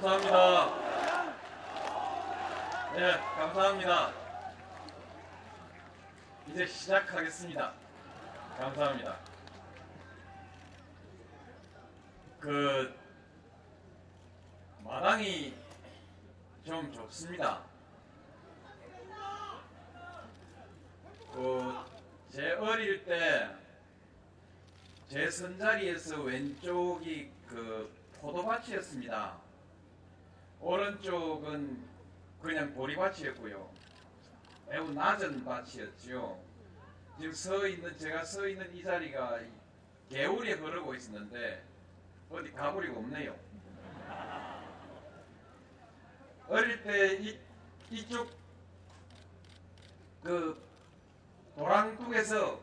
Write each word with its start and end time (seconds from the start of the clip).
감사합니다. 0.00 0.74
네, 2.94 3.18
감사합니다. 3.36 4.12
이제 6.48 6.66
시작하겠습니다. 6.66 7.72
감사합니다. 8.58 9.18
그 12.38 12.94
마당이 14.84 15.54
좀 16.64 16.92
좁습니다. 16.92 17.62
그제 21.32 22.52
어릴 22.52 23.04
때 23.04 23.58
제 25.08 25.30
선자리에서 25.30 26.20
왼쪽이 26.20 27.30
그 27.48 27.90
포도밭이었습니다. 28.20 29.47
오른쪽은 30.60 31.84
그냥 32.42 32.74
보리밭이었고요. 32.74 33.70
매우 34.68 34.90
낮은 34.92 35.44
밭이었죠. 35.44 36.40
지금 37.18 37.32
서 37.32 37.66
있는 37.66 37.96
제가 37.98 38.24
서 38.24 38.46
있는 38.46 38.74
이 38.74 38.82
자리가 38.82 39.40
개울이 40.08 40.52
흐르고 40.52 40.94
있었는데 40.94 41.64
어디 42.30 42.52
가버리고 42.52 43.00
없네요. 43.00 43.34
어릴 46.48 46.82
때 46.82 47.14
이, 47.16 47.38
이쪽 47.90 48.30
그 50.22 50.60
도랑뚝에서 51.56 52.60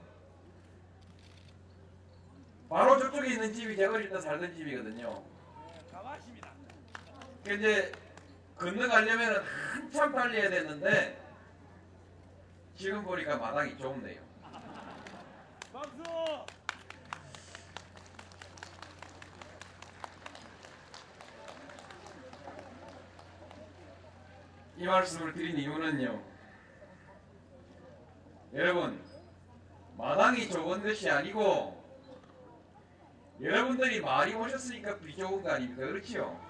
바로 2.70 2.98
저쪽에 2.98 3.34
있는 3.34 3.54
집이 3.54 3.76
제가 3.76 3.94
어릴 3.94 4.10
때 4.10 4.20
살던 4.20 4.56
집이거든요. 4.56 5.24
가만있습니다. 7.46 7.46
그 7.46 7.54
이제 7.54 7.92
건너가려면 8.58 9.44
한참 9.72 10.12
달려야 10.12 10.50
됐는데 10.50 11.22
지금 12.76 13.04
보니까 13.04 13.38
마당이 13.38 13.78
좁네요. 13.78 14.22
박수! 15.72 16.04
이 24.78 24.86
말씀을 24.86 25.34
드린 25.34 25.58
이유는요. 25.58 26.22
여러분, 28.54 29.02
마당이 29.98 30.50
좁은 30.50 30.84
것이 30.84 31.10
아니고 31.10 31.84
여러분들이 33.42 34.02
많이 34.02 34.34
오셨으니까 34.34 34.98
비 35.00 35.16
좋은 35.16 35.42
거 35.44 35.52
아닙니까? 35.52 35.88
그렇지요? 35.88 36.46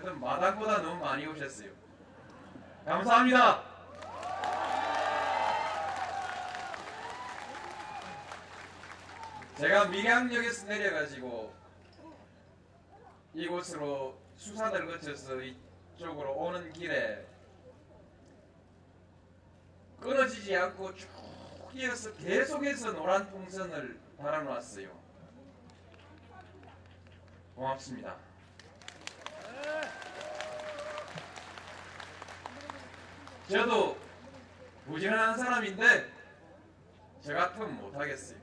하여튼 0.00 0.18
마당보다 0.18 0.78
너무 0.78 0.98
많이 0.98 1.26
오셨어요. 1.26 1.70
감사합니다. 2.86 3.62
제가 9.58 9.88
밀양역에서 9.88 10.66
내려가지고 10.68 11.54
이곳으로 13.34 14.18
수산을 14.36 14.86
거쳐서 14.86 15.42
이쪽으로 15.42 16.32
오는 16.34 16.72
길에 16.72 17.26
끊어지지 20.00 20.56
않고 20.56 20.94
쭉 20.94 21.10
이어서 21.74 22.14
계속해서 22.14 22.92
노란 22.92 23.30
풍선을 23.30 24.00
달아놨어요. 24.16 24.98
고맙습니다. 27.54 28.16
저도 33.50 33.98
부지런한 34.86 35.36
사람인데 35.36 36.08
저 37.20 37.34
같으면 37.34 37.80
못하겠어요. 37.80 38.38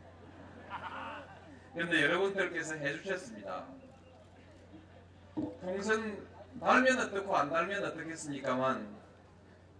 그런데 1.73 2.03
여러분들께서 2.03 2.75
해주셨습니다. 2.75 3.66
풍선 5.62 6.28
달면 6.59 7.00
어떻고 7.00 7.38
안 7.38 7.50
달면 7.50 7.85
어떻겠습니까만 7.85 8.97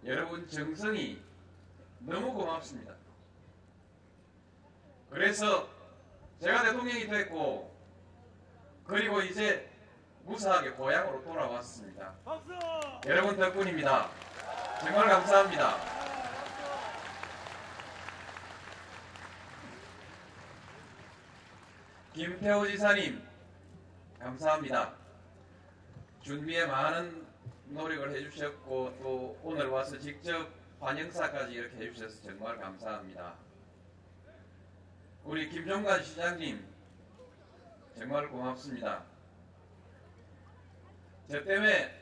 여러분 0.04 0.48
정성이 0.48 1.22
너무 1.98 2.32
고맙습니다. 2.32 2.94
그래서 5.10 5.68
제가 6.40 6.62
대통령이 6.62 7.06
됐고 7.06 7.76
그리고 8.86 9.20
이제 9.20 9.68
무사하게 10.24 10.70
고향으로 10.70 11.22
돌아왔습니다. 11.22 12.14
박수! 12.24 12.52
여러분 13.06 13.36
덕분입니다. 13.36 14.08
정말 14.80 15.08
감사합니다. 15.08 15.76
김태호 22.14 22.66
지사님 22.66 23.22
감사합니다. 24.20 24.94
준비에 26.22 26.66
많은 26.66 27.26
노력을 27.66 28.14
해주셨고 28.14 28.98
또 29.02 29.38
오늘 29.42 29.66
와서 29.68 29.98
직접 29.98 30.48
반영사까지 30.80 31.54
이렇게 31.54 31.76
해주셔서 31.76 32.22
정말 32.22 32.56
감사합니다. 32.58 33.34
우리 35.24 35.48
김종관 35.48 36.02
시장님 36.02 36.64
정말 37.96 38.28
고맙습니다. 38.28 39.02
저 41.28 41.42
때문에 41.42 41.94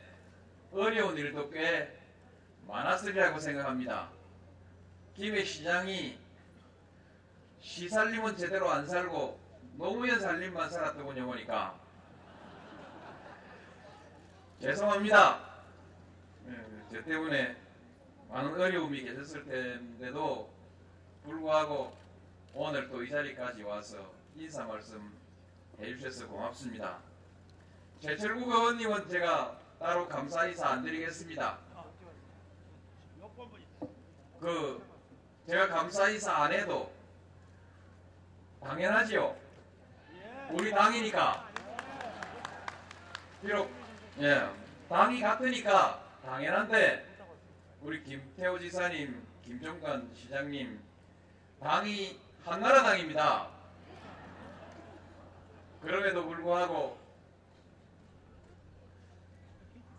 어려운 0.73 1.17
일도 1.17 1.51
꽤 1.51 2.06
많았으리라고 2.67 3.39
생각합니다. 3.39 4.11
김해 5.15 5.45
시장이 5.45 6.19
시 7.61 7.89
살림은 7.89 8.37
제대로 8.37 8.71
안 8.71 8.87
살고 8.87 9.39
노무현 9.77 10.21
살림만 10.21 10.71
살았더군요 10.71 11.27
보니까 11.27 11.79
죄송합니다. 14.61 15.41
예, 16.49 16.65
저 16.91 17.03
때문에 17.03 17.57
많은 18.29 18.61
어려움이 18.61 19.03
계셨을 19.03 19.45
텐데도 19.45 20.51
불구하고 21.25 21.97
오늘 22.55 22.89
또 22.89 23.03
이 23.03 23.11
자리까지 23.11 23.63
와서 23.63 24.13
인사 24.35 24.65
말씀 24.65 25.13
해주셔서 25.81 26.29
고맙습니다. 26.29 26.99
최철국 28.01 28.49
의원님은 28.49 29.09
제가 29.09 29.59
따로 29.79 30.09
감사 30.09 30.47
인사 30.47 30.69
안 30.69 30.83
드리겠습니다. 30.83 31.59
그 34.47 34.81
제가 35.49 35.67
감사 35.67 36.09
인사 36.09 36.33
안 36.33 36.53
해도 36.53 36.93
당연하지요. 38.63 39.37
예. 40.15 40.53
우리 40.53 40.71
당이니까 40.71 41.49
비록 43.43 43.69
예 44.21 44.49
당이 44.89 45.21
같으니까 45.21 46.01
당연한데 46.25 47.05
우리 47.83 48.05
김태호 48.05 48.61
지사님, 48.61 49.21
김종관 49.43 50.15
시장님 50.15 50.81
당이 51.61 52.21
한나라당입니다. 52.45 53.49
그럼에도 55.83 56.25
불구하고 56.25 56.97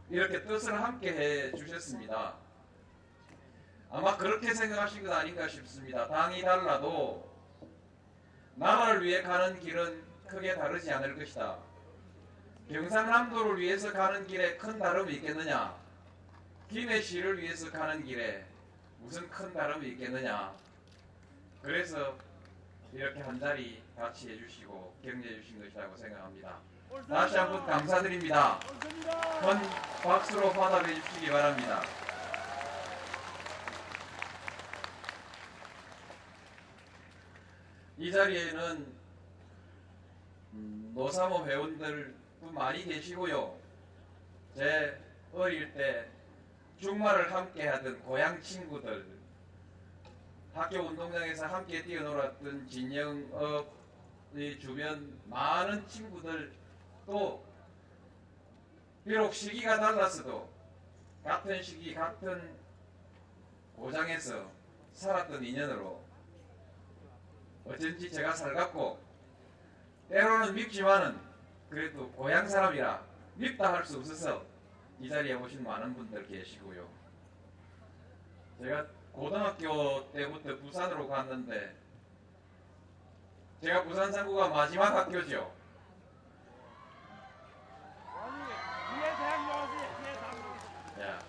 이렇게 0.09 0.41
뜻을 0.41 0.81
함께 0.81 1.11
해 1.11 1.51
주셨습니다. 1.51 2.46
아마 3.89 4.17
그렇게 4.17 4.53
생각하신 4.53 5.03
것 5.03 5.13
아닌가 5.13 5.47
싶습니다. 5.47 6.07
당이 6.07 6.41
달라도 6.41 7.27
나라를 8.55 9.03
위해 9.03 9.21
가는 9.21 9.59
길은 9.59 10.03
크게 10.27 10.55
다르지 10.55 10.91
않을 10.91 11.17
것이다. 11.17 11.57
경상남도를 12.69 13.59
위해서 13.59 13.93
가는 13.93 14.27
길에 14.27 14.57
큰 14.57 14.77
다름이 14.77 15.13
있겠느냐? 15.15 15.73
김해시를 16.69 17.41
위해서 17.41 17.71
가는 17.71 18.03
길에 18.03 18.45
무슨 18.99 19.29
큰 19.29 19.53
다름이 19.53 19.87
있겠느냐? 19.89 20.53
그래서 21.61 22.17
이렇게 22.91 23.21
한 23.21 23.39
자리 23.39 23.81
같이 23.95 24.31
해주시고 24.31 24.95
격려해 25.03 25.41
주신 25.41 25.63
것이라고 25.63 25.95
생각합니다. 25.95 26.57
다시 27.07 27.37
한번 27.37 27.65
감사드립니다. 27.65 28.59
큰 28.59 29.59
박수로 30.03 30.51
받아내 30.51 30.93
주시기 30.95 31.29
바랍니다. 31.29 31.81
이 37.97 38.11
자리에는 38.11 38.93
음, 40.53 40.91
노사모 40.93 41.45
회원들도 41.45 42.51
많이 42.51 42.83
계시고요. 42.85 43.57
제 44.55 45.01
어릴 45.33 45.73
때 45.73 46.09
주말을 46.79 47.33
함께 47.33 47.67
하던 47.67 47.99
고향 48.01 48.39
친구들, 48.41 49.17
학교 50.53 50.79
운동장에서 50.79 51.47
함께 51.47 51.83
뛰어놀았던 51.83 52.67
진영업 52.67 53.75
이 54.35 54.59
주변 54.59 55.19
많은 55.25 55.87
친구들 55.87 56.51
또 57.05 57.43
비록 59.05 59.33
시기가 59.33 59.79
달랐어도 59.79 60.49
같은 61.23 61.61
시기 61.63 61.93
같은 61.95 62.55
고장에서 63.75 64.51
살았던 64.93 65.43
인연으로 65.43 66.06
어쩐지 67.69 68.11
제가 68.11 68.33
살갑고 68.33 68.99
때로는 70.09 70.53
밉지만은 70.55 71.19
그래도 71.69 72.09
고향 72.11 72.47
사람이라 72.47 73.01
밉다 73.35 73.73
할 73.73 73.85
수 73.85 73.97
없어서 73.97 74.43
이 74.99 75.09
자리에 75.09 75.33
오신 75.33 75.63
많은 75.63 75.93
분들 75.93 76.27
계시고요. 76.27 76.87
제가 78.61 78.85
고등학교 79.11 80.11
때부터 80.11 80.55
부산으로 80.57 81.07
갔는데 81.07 81.75
제가 83.61 83.83
부산 83.83 84.11
상구가 84.11 84.47
마지막 84.49 84.95
학교죠. 84.95 85.53
야. 91.01 91.19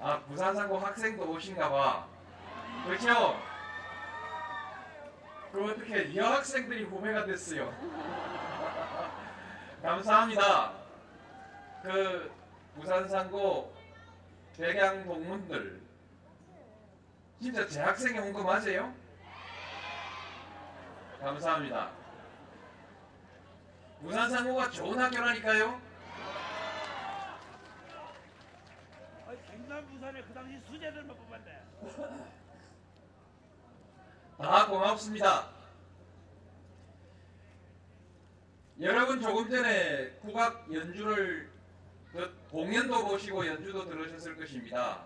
아 0.00 0.20
부산 0.20 0.54
상구 0.54 0.76
학생도 0.78 1.30
오신가 1.30 1.68
봐. 1.70 2.06
그렇죠? 2.86 3.36
그 5.52 5.64
어떻게 5.70 6.14
여학생들이 6.14 6.84
후배가 6.84 7.24
됐어요. 7.24 7.72
감사합니다. 9.82 10.72
그 11.82 12.30
부산 12.74 13.08
상고 13.08 13.74
백양 14.56 15.04
동문들 15.06 15.80
진짜 17.40 17.66
재학생이 17.68 18.18
온 18.18 18.32
거 18.32 18.42
맞아요? 18.42 18.92
감사합니다. 21.20 21.90
부산 24.02 24.30
상고가 24.30 24.70
좋은 24.70 24.98
학교라니까요. 24.98 25.80
아니 29.26 29.46
경남 29.46 29.86
부산에 29.88 30.22
그 30.22 30.34
당시 30.34 30.60
수재들만 30.66 31.16
뽑았네. 31.16 31.62
다 34.38 34.68
고맙습니다. 34.68 35.50
여러분 38.80 39.20
조금 39.20 39.50
전에 39.50 40.10
국악 40.20 40.72
연주를 40.72 41.50
그 42.12 42.38
공연도 42.48 43.04
보시고 43.08 43.44
연주도 43.44 43.84
들으셨을 43.84 44.36
것입니다. 44.36 45.04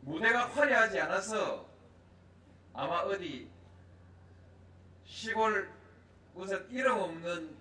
무대가 0.00 0.48
화려하지 0.48 0.98
않아서 1.00 1.68
아마 2.72 3.00
어디 3.00 3.50
시골 5.04 5.70
무슨 6.32 6.66
이름 6.70 6.98
없는 6.98 7.54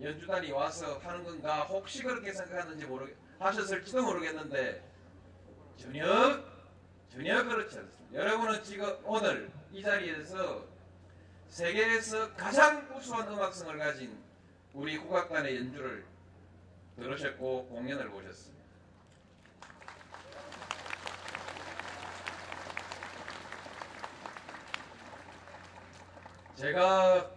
연주단이 0.00 0.50
와서 0.50 0.98
하는 0.98 1.22
건가 1.22 1.62
혹시 1.62 2.02
그렇게 2.02 2.32
생각하는지 2.32 2.84
모르 2.86 3.14
하셨을지도 3.38 4.02
모르겠는데 4.02 4.89
전혀 5.80 6.04
전혀 7.08 7.42
그렇지 7.42 7.78
않습니다. 7.78 8.14
여러분은 8.14 8.62
지금 8.62 8.94
오늘 9.02 9.50
이 9.72 9.82
자리에서 9.82 10.62
세계에서 11.48 12.34
가장 12.34 12.86
우수한 12.94 13.26
음악성을 13.26 13.78
가진 13.78 14.22
우리 14.74 14.98
국악단의 14.98 15.56
연주를 15.56 16.04
들으셨고 16.96 17.66
공연을 17.68 18.10
보셨습니다. 18.10 18.60
제가 26.56 27.30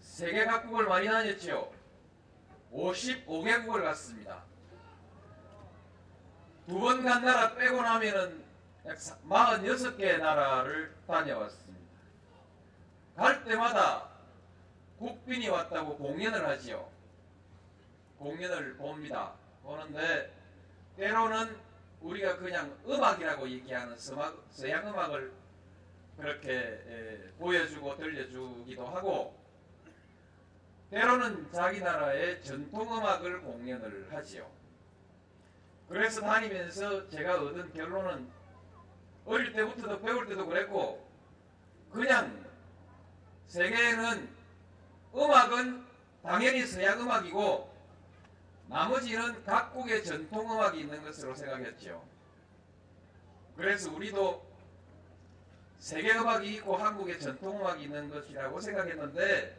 세계 0.00 0.46
각국을 0.46 0.86
많이 0.86 1.06
다녔죠. 1.06 1.70
55개국을 2.72 3.82
갔습니다. 3.82 4.49
두 6.70 6.78
번 6.78 7.02
간 7.02 7.24
나라 7.24 7.52
빼고 7.56 7.82
나면은 7.82 8.44
약 8.86 8.96
46개 8.96 10.18
나라를 10.18 10.94
다녀왔습니다. 11.04 11.80
갈 13.16 13.42
때마다 13.44 14.08
국빈이 14.96 15.48
왔다고 15.48 15.96
공연을 15.96 16.46
하지요. 16.46 16.88
공연을 18.20 18.76
봅니다. 18.76 19.32
보는데 19.64 20.32
때로는 20.96 21.56
우리가 22.02 22.36
그냥 22.36 22.78
음악이라고 22.86 23.48
얘기하는 23.48 23.96
서양 23.98 24.86
음악을 24.88 25.32
그렇게 26.16 26.52
에, 26.86 27.18
보여주고 27.38 27.96
들려주기도 27.96 28.86
하고 28.86 29.36
때로는 30.90 31.50
자기 31.52 31.80
나라의 31.80 32.42
전통 32.44 32.96
음악을 32.96 33.40
공연을 33.42 34.08
하지요. 34.12 34.59
그래서 35.90 36.20
다니면서 36.20 37.08
제가 37.08 37.42
얻은 37.42 37.72
결론은 37.72 38.30
어릴 39.26 39.52
때부터도 39.52 40.00
배울 40.00 40.24
때도 40.28 40.46
그랬고 40.46 41.04
그냥 41.90 42.46
세계에는 43.48 44.28
음악은 45.12 45.84
당연히 46.22 46.64
서양 46.64 47.00
음악이고 47.00 47.74
나머지는 48.68 49.44
각국의 49.44 50.04
전통 50.04 50.52
음악이 50.52 50.78
있는 50.78 51.02
것으로 51.02 51.34
생각했죠. 51.34 52.06
그래서 53.56 53.92
우리도 53.92 54.48
세계 55.80 56.12
음악이 56.12 56.54
있고 56.54 56.76
한국의 56.76 57.18
전통 57.18 57.60
음악이 57.60 57.82
있는 57.82 58.08
것이라고 58.08 58.60
생각했는데 58.60 59.58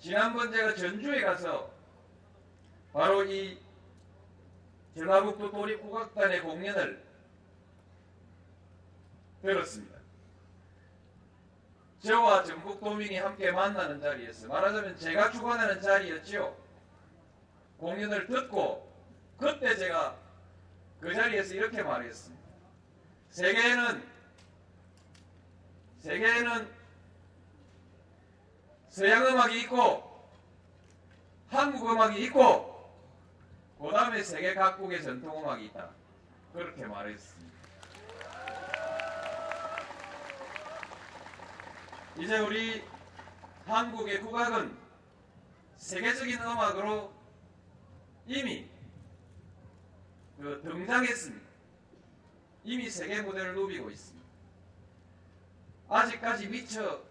지난번 0.00 0.50
제가 0.50 0.74
전주에 0.74 1.20
가서 1.20 1.70
바로 2.92 3.22
이 3.22 3.67
전라북도 4.98 5.52
도립국악단의 5.52 6.42
공연을 6.42 7.00
들었습니다. 9.42 9.96
저와 12.04 12.42
전국 12.42 12.80
도민이 12.80 13.16
함께 13.16 13.52
만나는 13.52 14.00
자리였어요. 14.00 14.48
말하자면 14.48 14.98
제가 14.98 15.30
주관하는 15.30 15.80
자리였죠. 15.80 16.56
공연을 17.78 18.26
듣고 18.26 18.92
그때 19.38 19.76
제가 19.76 20.16
그 21.00 21.14
자리에서 21.14 21.54
이렇게 21.54 21.80
말했습니다. 21.80 22.48
세계에는 23.30 24.02
세계에는 26.00 26.68
서양 28.88 29.26
음악이 29.26 29.60
있고 29.60 30.28
한국 31.48 31.88
음악이 31.88 32.24
있고 32.24 32.67
그 32.67 32.67
다음에 34.08 34.22
세계 34.22 34.54
각국의 34.54 35.02
전통 35.02 35.38
음악이 35.38 35.66
있다. 35.66 35.90
그렇게 36.54 36.86
말했습니다. 36.86 37.58
이제 42.18 42.38
우리 42.38 42.82
한국의 43.66 44.22
국악은 44.22 44.74
세계적인 45.76 46.40
음악으로 46.40 47.12
이미 48.26 48.66
그 50.38 50.58
등장했습니다. 50.62 51.46
이미 52.64 52.88
세계 52.88 53.20
무대를 53.20 53.54
누비고 53.54 53.90
있습니다. 53.90 54.26
아직까지 55.90 56.48
미처 56.48 57.02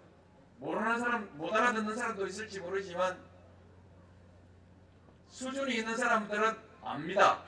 모르는 0.58 1.00
사람, 1.00 1.38
못 1.38 1.54
알아듣는 1.54 1.96
사람도 1.96 2.26
있을지 2.26 2.60
모르지만 2.60 3.24
수준이 5.28 5.76
있는 5.76 5.96
사람들은 5.96 6.67
압니다. 6.88 7.44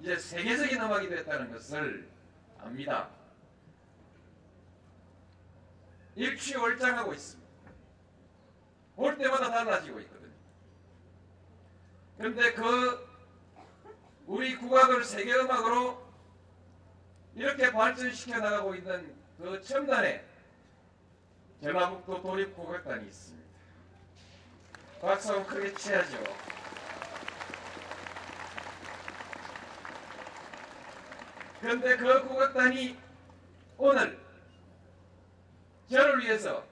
이제 0.00 0.16
세계적인 0.16 0.80
음악이 0.80 1.08
됐다는 1.08 1.52
것을 1.52 2.08
압니다. 2.60 3.08
일취월장하고 6.14 7.14
있습니다. 7.14 7.48
볼 8.96 9.16
때마다 9.16 9.50
달라지고 9.50 10.00
있거든요. 10.00 10.32
그런데 12.16 12.52
그 12.54 13.08
우리 14.26 14.56
국악을 14.56 15.04
세계 15.04 15.34
음악으로 15.34 16.06
이렇게 17.34 17.70
발전시켜 17.70 18.38
나가고 18.38 18.74
있는 18.74 19.14
그 19.38 19.62
첨단에 19.62 20.24
전라북도 21.62 22.22
도립국악단이 22.22 23.06
있습니다. 23.06 23.48
박수 25.00 25.44
크게 25.44 25.72
쳐야죠. 25.74 26.57
그런데 31.60 31.96
그 31.96 32.28
국악단이 32.28 32.96
오늘 33.76 34.18
저를 35.90 36.20
위해서 36.20 36.64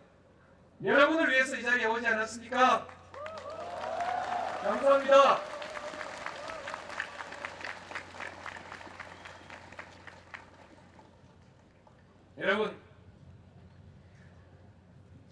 여러분을 0.84 1.30
위해서 1.30 1.56
이 1.56 1.62
자리에 1.62 1.86
오지 1.86 2.06
않았습니까? 2.06 2.86
감사합니다. 4.62 5.40
여러분, 12.38 12.76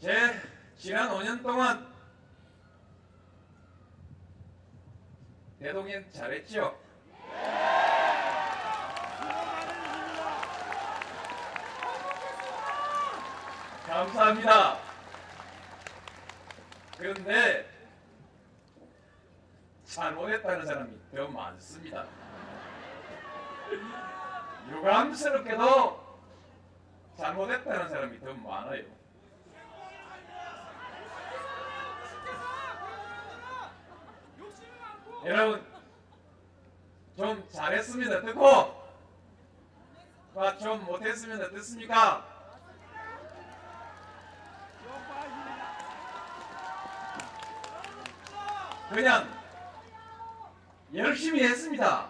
제 0.01 0.41
지난 0.77 1.11
5년 1.11 1.43
동안 1.43 1.87
대동령 5.59 6.11
잘했죠? 6.11 6.85
수고 13.84 13.84
많으셨습니다. 13.84 13.84
감사합니다. 13.95 14.79
그런데 16.99 17.71
잘못했다는 19.85 20.67
사람이 20.67 20.99
더 21.15 21.29
많습니다. 21.29 22.05
유감스럽게도 24.69 26.19
잘못했다는 27.17 27.89
사람이 27.89 28.19
더 28.19 28.35
많아요. 28.35 28.83
여러분 35.25 35.65
좀 37.17 37.49
잘했으면 37.49 38.13
어떻고 38.13 38.85
아, 40.35 40.59
좀 40.59 40.85
못했으면 40.85 41.41
어떻습니까? 41.43 42.35
욕하십니다. 44.85 45.65
그냥 48.95 49.29
열심히 50.95 51.43
했습니다. 51.43 52.09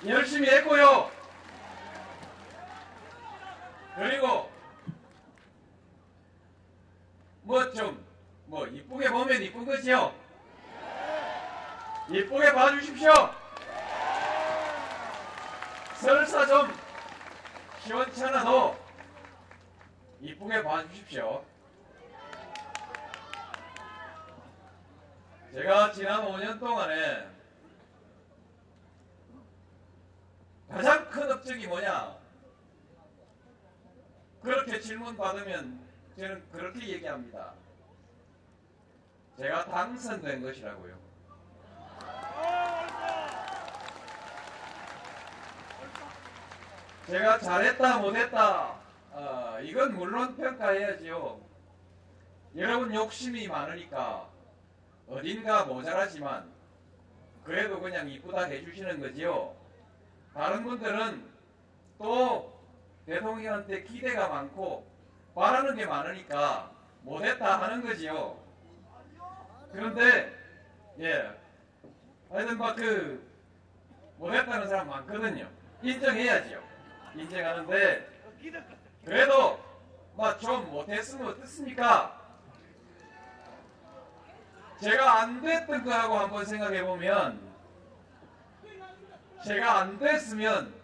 네. 0.00 0.10
열심히 0.10 0.48
했고요. 0.48 1.10
그리고 3.96 4.48
뭐좀뭐 7.42 8.68
이쁘게 8.70 9.10
보면 9.10 9.42
이쁜 9.42 9.64
거지요. 9.66 10.14
이쁘게 12.10 12.52
봐주십시오. 12.52 13.12
설사 15.96 16.46
좀 16.46 16.72
시원찮아도 17.80 18.81
이쁘게 20.42 20.62
봐주십시오. 20.62 21.44
제가 25.52 25.92
지난 25.92 26.22
5년 26.24 26.58
동안에 26.58 27.28
가장 30.68 31.10
큰 31.10 31.30
업적이 31.30 31.66
뭐냐? 31.66 32.16
그렇게 34.42 34.80
질문 34.80 35.16
받으면 35.16 35.86
저는 36.16 36.50
그렇게 36.50 36.88
얘기합니다. 36.88 37.52
제가 39.38 39.66
당선된 39.66 40.42
것이라고요. 40.42 40.98
제가 47.06 47.38
잘했다 47.38 47.98
못했다 47.98 48.81
어, 49.12 49.58
이건 49.62 49.94
물론 49.94 50.36
평가해야지요. 50.36 51.38
여러분 52.56 52.94
욕심이 52.94 53.46
많으니까 53.46 54.28
어딘가 55.06 55.64
모자라지만 55.66 56.50
그래도 57.44 57.80
그냥 57.80 58.08
이쁘다 58.08 58.44
해주시는 58.44 59.00
거지요. 59.00 59.54
다른 60.32 60.64
분들은 60.64 61.30
또 61.98 62.58
대통령한테 63.04 63.82
기대가 63.82 64.28
많고 64.28 64.86
바라는 65.34 65.76
게 65.76 65.84
많으니까 65.84 66.70
못했다 67.02 67.60
하는 67.60 67.82
거지요. 67.82 68.38
그런데 69.72 70.32
예 71.00 71.30
하여튼 72.30 72.56
막그 72.56 73.30
못했다는 74.16 74.68
사람 74.68 74.88
많거든요. 74.88 75.48
인정해야지요. 75.82 76.62
인정하는데 77.16 78.12
그래도 79.04 79.60
막좀 80.16 80.70
못했으면 80.70 81.28
어떻습니까? 81.28 82.20
제가 84.80 85.20
안 85.20 85.40
됐던 85.40 85.84
거하고 85.84 86.18
한번 86.18 86.44
생각해 86.44 86.84
보면 86.84 87.40
제가 89.44 89.78
안 89.80 89.98
됐으면 89.98 90.74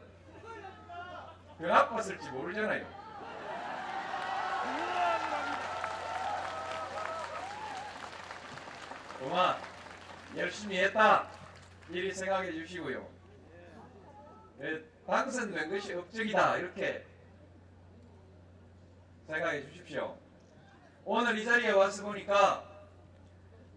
더 1.59 1.67
나빴을지 1.67 2.31
모르잖아요. 2.31 2.87
그만 9.19 9.57
열심히 10.37 10.79
했다 10.79 11.29
이리 11.89 12.13
생각해 12.13 12.53
주시고요. 12.53 13.05
예, 14.61 14.83
당선된 15.07 15.71
것이 15.71 15.95
업적이다 15.95 16.59
이렇게 16.59 17.08
생각해 19.29 19.63
주십시오. 19.67 20.17
오늘 21.05 21.37
이 21.39 21.45
자리에 21.45 21.71
와서 21.73 22.03
보니까 22.03 22.65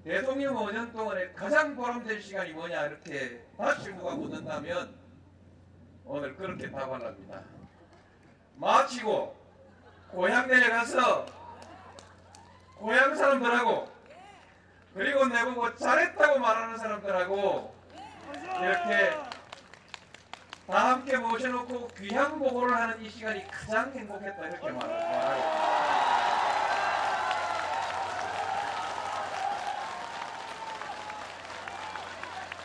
대통령 0.03 0.55
5년 0.55 0.93
동안에 0.93 1.33
가장 1.33 1.75
보람된 1.75 2.21
시간이 2.21 2.53
뭐냐 2.53 2.87
이렇게 2.87 3.45
누가 3.57 4.15
묻는다면 4.15 4.95
오늘 6.05 6.35
그렇게 6.35 6.71
답하랍니다. 6.71 7.41
마치고 8.55 9.35
고향 10.09 10.47
내려가서 10.47 11.25
고향 12.77 13.13
사람들하고 13.13 13.91
그리고 14.93 15.25
내보고 15.25 15.75
잘했다고 15.75 16.39
말하는 16.39 16.77
사람들하고 16.77 17.75
이렇게 18.61 19.30
다 20.71 20.91
함께 20.91 21.17
모셔놓고 21.17 21.89
귀향 21.97 22.39
보고를 22.39 22.73
하는 22.73 23.01
이 23.01 23.09
시간이 23.09 23.45
가장 23.51 23.91
행복했다 23.93 24.47
이렇게 24.47 24.71
말- 24.71 24.87
말하고 24.87 25.41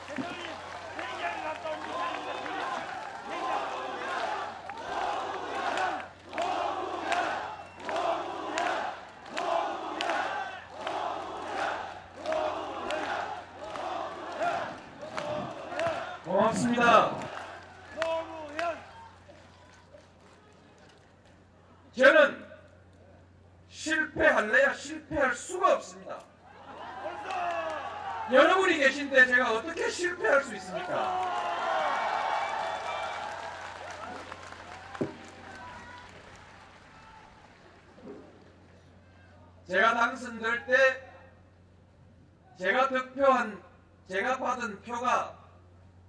대통령이 0.06 0.46
회의장에 0.96 1.42
갔다 1.42 1.70
온 1.70 1.76
회의장 3.28 4.66
고맙습니다. 16.25 17.16
노무현 18.00 18.78
저는 21.96 22.46
실패할래야 23.68 24.72
실패할 24.74 25.34
수가 25.34 25.74
없습니다. 25.74 26.18
벌써 27.02 28.32
여러분이 28.32 28.78
계신데 28.78 29.26
제가 29.26 29.52
어떻게 29.52 29.88
실패할 29.88 30.42
수 30.42 30.54
있습니까? 30.56 31.46
제가 39.68 39.94
당선될 39.94 40.66
때 40.66 41.12
제가 42.58 42.88
득표한 42.88 43.62
제가 44.08 44.38
받은 44.38 44.82
표가 44.82 45.37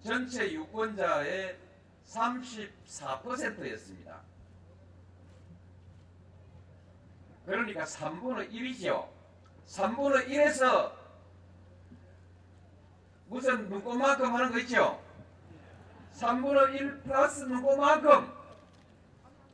전체 0.04 0.52
유권자의 0.54 1.58
34%였습니다. 2.06 4.22
그러니까 7.46 7.77
3분의 7.88 8.52
1이죠. 8.52 9.08
3분의 9.66 10.28
1에서 10.28 10.92
무슨 13.28 13.70
문구만큼 13.70 14.34
하는 14.34 14.52
거 14.52 14.60
있죠? 14.60 15.02
3분의 16.16 16.76
1 16.76 17.02
플러스 17.02 17.44
문구만큼 17.44 18.32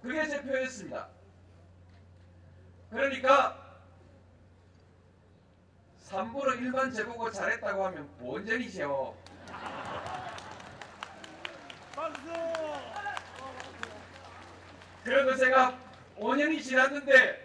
그게 0.01 0.27
제 0.27 0.41
표였습니다. 0.41 1.07
그러니까 2.89 3.59
3분의 6.07 6.59
1만 6.61 6.93
재보고 6.93 7.31
잘했다고 7.31 7.85
하면 7.85 8.07
본전이죠. 8.17 9.15
그래도 15.03 15.35
제가 15.35 15.77
5년이 16.17 16.61
지났는데 16.61 17.42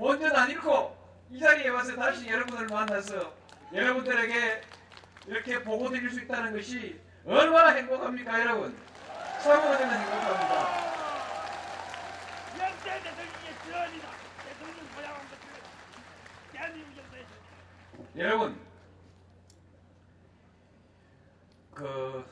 본전 0.00 0.34
안 0.34 0.50
잃고 0.50 0.96
이 1.30 1.38
자리에 1.38 1.68
와서 1.68 1.94
다시 1.94 2.26
여러분을 2.26 2.66
만나서 2.68 3.34
여러분들에게 3.70 4.62
이렇게 5.26 5.62
보고 5.62 5.90
드릴 5.90 6.10
수 6.10 6.22
있다는 6.22 6.54
것이 6.54 6.98
얼마나 7.26 7.72
행복합니까 7.72 8.40
여러분? 8.40 8.74
행복합니다. 9.92 10.90
것들 15.28 15.38
대한민국 16.52 16.96
정부에서 16.96 17.28
여러분 18.16 18.58
그 21.74 22.24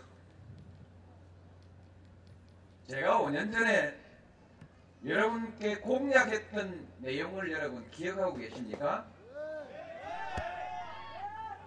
제가 2.89 3.19
5년 3.19 3.53
전에 3.53 4.08
여러분께 5.05 5.77
공약했던 5.77 6.89
내용을 6.99 7.53
여러분 7.53 7.89
기억하고 7.91 8.37
계십니까? 8.37 9.07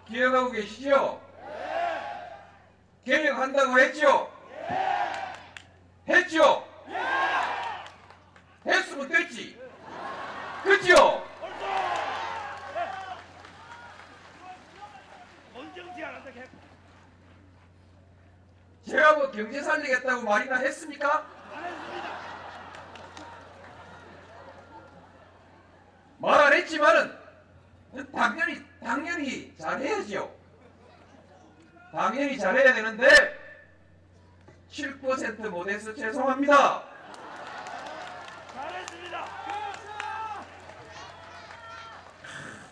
기억하고 0.06 0.50
계시죠? 0.50 1.20
개혁한다고 3.04 3.80
했죠? 3.80 4.30
했죠? 6.08 6.68
했으면 8.66 9.08
됐지. 9.08 9.60
그죠? 10.62 11.26
제가 18.84 19.14
뭐 19.14 19.30
경제 19.30 19.62
살리겠다고 19.62 20.22
말이나 20.22 20.56
했습니까? 20.56 21.26
안 21.54 21.64
했습니다. 21.64 22.12
말 26.22 26.40
안 26.40 26.52
했지만은 26.52 27.18
당연히 28.14 28.64
당연히 28.80 29.52
잘해야죠. 29.58 30.32
당연히 31.90 32.38
잘해야 32.38 32.74
되는데 32.74 33.08
7% 34.70 35.48
못해서 35.50 35.92
죄송합니다. 35.94 36.84
잘했습니다. 38.54 39.26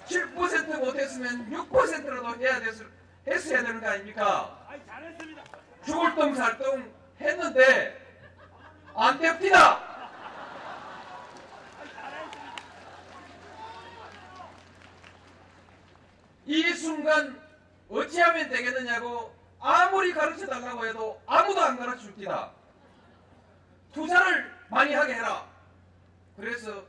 7% 0.07 0.79
못했으면 0.79 1.51
6%라도 1.51 2.37
해야 2.41 2.61
됐, 2.61 2.75
했어야 3.27 3.63
되는 3.65 3.81
거 3.81 3.89
아닙니까? 3.89 4.65
아이 4.69 4.81
잘했습니다. 4.87 5.43
죽을 5.85 6.15
똥살똥 6.15 6.93
했는데 7.21 8.07
안 8.95 9.19
됩니다. 9.19 9.79
아이 11.79 11.93
잘했습니다. 11.93 12.51
이 16.51 16.75
순간 16.75 17.41
어찌하면 17.89 18.49
되겠느냐고 18.49 19.33
아무리 19.61 20.13
가르쳐 20.13 20.49
달라고 20.49 20.85
해도 20.85 21.23
아무도 21.25 21.61
안 21.61 21.79
가르쳐 21.79 22.03
줍니다. 22.03 22.51
투자를 23.93 24.53
많이 24.69 24.93
하게 24.93 25.15
해라. 25.15 25.49
그래서 26.37 26.85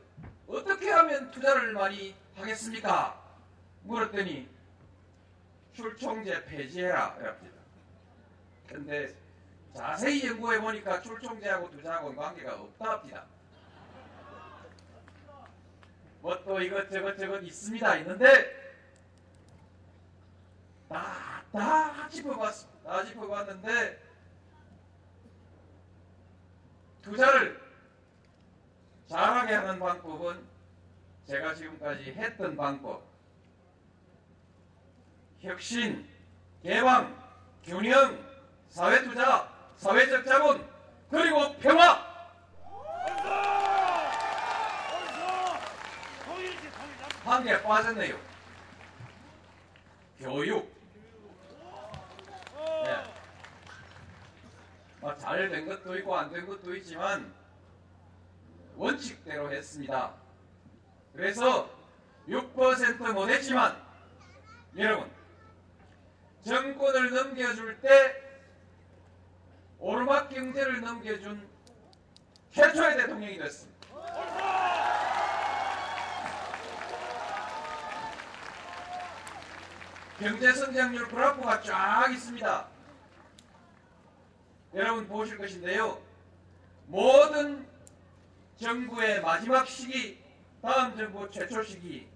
어떻게 0.48 0.90
하면 0.90 1.30
투자를 1.30 1.74
많이 1.74 2.12
하겠습니까? 2.34 3.22
물었더니 3.84 4.48
출총제 5.74 6.44
폐지해라. 6.46 7.16
이랍니다. 7.20 7.56
근데 8.66 9.14
자세히 9.76 10.26
연구해 10.26 10.60
보니까 10.60 11.00
출총제하고 11.02 11.70
투자하고는 11.70 12.16
관계가 12.16 12.54
없다 12.54 12.90
합니다. 12.94 13.26
뭐 16.20 16.42
또 16.44 16.60
이것저것 16.60 17.16
저것 17.16 17.40
있습니다. 17.44 17.96
있는데 17.98 18.61
다, 20.92 21.42
다 21.52 22.08
짚어봤, 22.08 22.84
다 22.84 23.04
짚어봤는데, 23.04 24.02
투자를 27.00 27.60
잘하게 29.06 29.54
하는 29.54 29.78
방법은 29.78 30.46
제가 31.26 31.54
지금까지 31.54 32.12
했던 32.12 32.56
방법. 32.56 33.02
혁신, 35.40 36.08
개방, 36.62 37.20
균형, 37.64 38.24
사회투자, 38.68 39.52
사회적 39.76 40.24
자본, 40.24 40.68
그리고 41.10 41.56
평화! 41.58 42.12
옳소. 42.64 43.28
옳소. 44.94 45.24
통일시 46.24 46.70
통일. 46.70 46.94
한개 47.24 47.62
빠졌네요. 47.62 48.18
교육. 50.18 50.72
네. 52.84 53.04
뭐 55.02 55.16
잘된 55.18 55.66
것도 55.66 55.96
있고 55.98 56.16
안 56.16 56.30
된 56.30 56.46
것도 56.46 56.74
있지만 56.76 57.34
원칙대로 58.76 59.50
했습니다. 59.52 60.14
그래서 61.12 61.68
6% 62.28 63.12
못했지만 63.12 63.76
여러분 64.78 65.10
정권을 66.44 67.10
넘겨줄 67.10 67.80
때 67.80 68.22
오르막 69.78 70.30
경제를 70.30 70.80
넘겨준 70.80 71.48
최초의 72.52 72.96
대통령이 72.96 73.38
됐습니다. 73.38 73.72
경제 80.20 80.52
성장률 80.52 81.08
그래프가 81.08 81.60
쫙 81.62 82.08
있습니다. 82.12 82.71
여러분 84.74 85.06
보실 85.06 85.36
것인데요. 85.36 86.00
모든 86.86 87.66
정부의 88.56 89.20
마지막 89.20 89.66
시기, 89.66 90.22
다음 90.62 90.96
정부 90.96 91.30
최초 91.30 91.62
시기, 91.62 92.08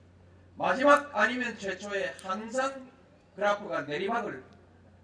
마지막 0.55 1.11
아니면 1.14 1.59
최초에 1.59 2.14
항상 2.23 2.90
그래프가 3.35 3.83
내리막을, 3.83 4.42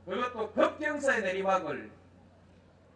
그것도 0.06 0.52
급경사의 0.52 1.22
내리막을 1.22 1.90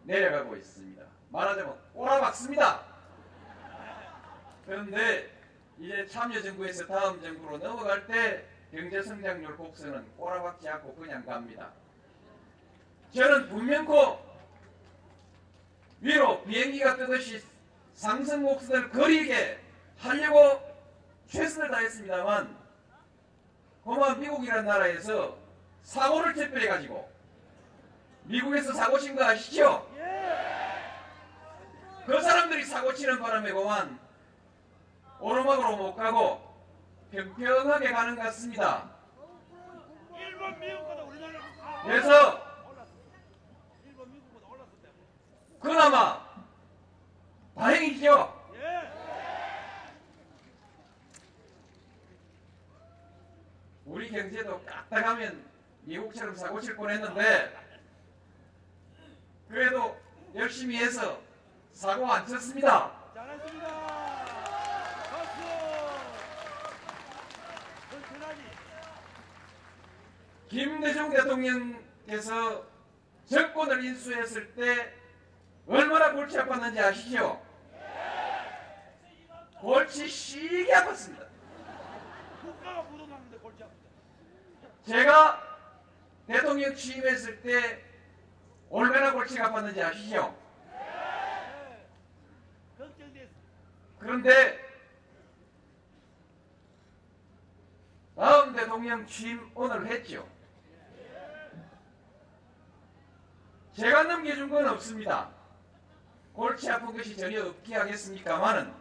내려가고 0.03 0.55
있습니다. 0.55 1.03
말하자면 1.29 1.77
꼬라박습니다. 1.93 2.85
그런데 4.65 5.29
이제 5.77 6.05
참여정부에서 6.07 6.87
다음 6.87 7.21
정부로 7.21 7.57
넘어갈 7.57 8.07
때 8.07 8.45
경제 8.71 9.01
성장률 9.01 9.55
곡선은 9.55 10.15
꼬라박지 10.17 10.67
않고 10.67 10.95
그냥 10.95 11.23
갑니다. 11.23 11.69
저는 13.13 13.49
분명코 13.49 14.26
위로 16.01 16.43
비행기가 16.43 16.95
뜨듯이 16.95 17.43
상승 17.93 18.43
곡선을 18.43 18.89
그리게 18.91 19.59
하려고 19.97 20.61
최선을 21.27 21.69
다했습니다만 21.71 22.55
고만 23.83 24.19
미국이라는 24.19 24.65
나라에서 24.65 25.35
사고를 25.83 26.33
특별해 26.33 26.67
가지고 26.67 27.09
미국에서 28.23 28.73
사고 28.73 28.99
친 28.99 29.15
거 29.15 29.23
아시죠? 29.23 29.87
그 32.05 32.21
사람들이 32.21 32.63
사고 32.63 32.93
치는 32.93 33.19
바람에 33.19 33.51
고만 33.51 33.99
오르막으로 35.19 35.77
못 35.77 35.95
가고 35.95 36.45
평평하게 37.11 37.91
가는 37.91 38.15
것 38.15 38.21
같습니다. 38.23 38.89
그래서 41.83 42.09
올랐어. 42.69 42.91
일본 43.85 44.11
미국보다 44.11 44.47
올랐을 44.47 44.69
때. 44.81 44.89
그나마 45.59 46.25
다행이죠. 47.55 48.51
예. 48.55 48.91
우리 53.85 54.09
경제도 54.09 54.63
까딱하면 54.63 55.43
미국처럼 55.81 56.35
사고 56.35 56.59
칠 56.61 56.75
뻔했는데 56.75 57.57
그래도 59.49 59.97
열심히 60.35 60.77
해서 60.77 61.19
사고 61.71 62.05
안 62.11 62.25
쳤습니다. 62.27 62.91
잘했습니다. 63.13 63.67
박수. 65.09 65.41
든든하니. 67.89 68.41
김대중 70.49 71.09
대통령께서 71.09 72.65
정권을 73.25 73.83
인수했을 73.83 74.53
때 74.53 74.96
얼마나 75.67 76.13
골치 76.13 76.37
아팠는지 76.37 76.79
아시죠? 76.79 77.41
골치 79.59 80.07
시게 80.07 80.71
아팠습니다. 80.73 81.27
국가가 82.41 82.83
부도났는데 82.83 83.37
골치 83.39 83.63
아프다. 83.63 83.77
제가 84.85 85.43
대통령 86.27 86.73
취임했을 86.73 87.41
때 87.41 87.83
얼마나 88.69 89.11
골치가 89.11 89.51
아팠는지 89.51 89.79
아시죠? 89.81 90.37
예. 90.71 91.87
걱정됐어. 92.77 93.29
그런데 93.99 94.67
다음 98.15 98.53
대통령 98.53 99.05
취임 99.05 99.51
오늘 99.53 99.85
했죠. 99.87 100.27
제가 103.73 104.03
넘겨준 104.03 104.49
건 104.49 104.67
없습니다. 104.69 105.36
골치 106.37 106.69
아픈 106.69 106.95
것이 106.95 107.17
전혀 107.17 107.47
없기야 107.47 107.73
하겠습니까마는 107.73 108.71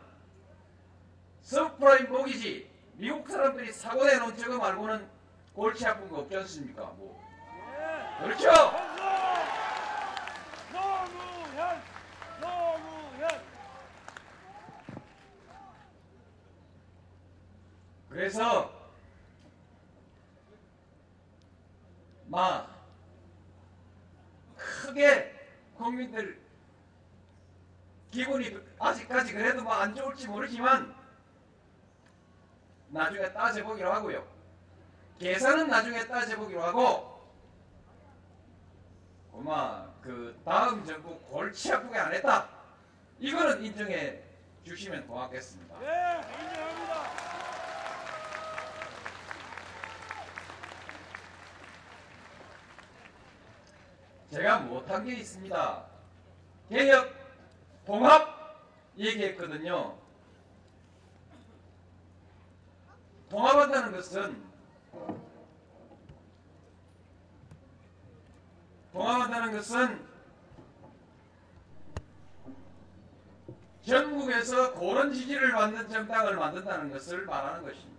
서브프라임 1.40 2.10
모기지 2.10 2.70
미국 2.96 3.26
사람들이 3.30 3.72
사고 3.72 4.04
내놓은 4.04 4.36
저거 4.36 4.58
말고는 4.58 5.08
골치 5.54 5.86
아픈 5.86 6.06
거 6.10 6.18
없지 6.18 6.36
않습니까? 6.36 6.82
뭐 6.82 7.18
예. 8.20 8.24
그렇죠? 8.24 8.50
그래서 18.10 18.70
마 22.26 22.66
크게 24.56 25.32
국민들 25.74 26.45
기분이 28.16 28.58
아직까지 28.78 29.34
그래도 29.34 29.62
뭐 29.62 29.74
안 29.74 29.94
좋을지 29.94 30.26
모르지만 30.26 30.94
나중에 32.88 33.30
따져보기로 33.30 33.92
하고요. 33.92 34.26
계산은 35.18 35.68
나중에 35.68 36.06
따져보기로 36.06 36.62
하고 36.62 37.30
엄마 39.32 39.86
그 40.00 40.40
다음 40.46 40.82
정부 40.86 41.18
골치 41.28 41.70
아프게 41.70 41.98
안 41.98 42.14
했다. 42.14 42.48
이거는 43.18 43.62
인정해 43.62 44.22
주시면 44.64 45.06
고맙겠습니다. 45.06 45.74
예, 45.82 46.20
인정합니다. 46.42 47.26
제가 54.30 54.58
못한 54.60 55.04
게 55.04 55.16
있습니다. 55.16 55.84
개혁, 56.70 57.15
통합 57.86 58.66
얘기했거든요. 58.98 59.96
통합한다는 63.30 63.92
것은 63.92 64.44
통합한다는 68.92 69.52
것은 69.52 70.06
전국에서 73.82 74.74
고런 74.74 75.12
지지를 75.12 75.52
받는 75.52 75.88
정당을 75.88 76.36
만든다는 76.36 76.90
것을 76.90 77.24
말하는 77.24 77.62
것입니다. 77.62 77.96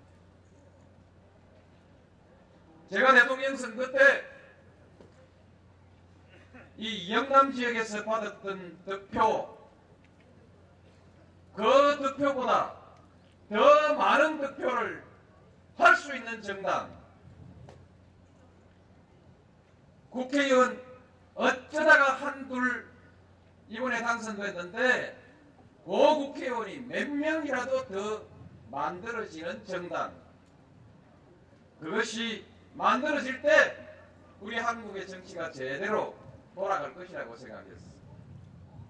제가 2.92 3.14
대통령 3.14 3.56
선거 3.56 3.90
때 3.92 4.38
이 6.78 7.12
영남 7.12 7.52
지역에서 7.52 8.04
받았던 8.04 8.84
득표 8.86 9.57
그 11.58 11.98
득표보다 11.98 12.76
더 13.50 13.94
많은 13.96 14.40
득표를 14.40 15.04
할 15.76 15.96
수 15.96 16.16
있는 16.16 16.42
정당 16.42 16.96
국회의원 20.12 20.80
어쩌다가 21.34 22.14
한둘 22.14 22.88
이번에 23.70 24.02
당선됐는데 24.02 25.18
그 25.84 25.92
국회의원이 25.92 26.80
몇 26.82 27.10
명이라도 27.10 27.88
더 27.88 28.24
만들어지는 28.70 29.66
정당 29.66 30.14
그것이 31.80 32.46
만들어질 32.76 33.42
때 33.42 33.88
우리 34.42 34.58
한국의 34.58 35.08
정치가 35.08 35.52
제대로 35.52 36.16
돌아갈 36.54 36.94
것이라고 36.94 37.36
생각했어. 37.36 37.92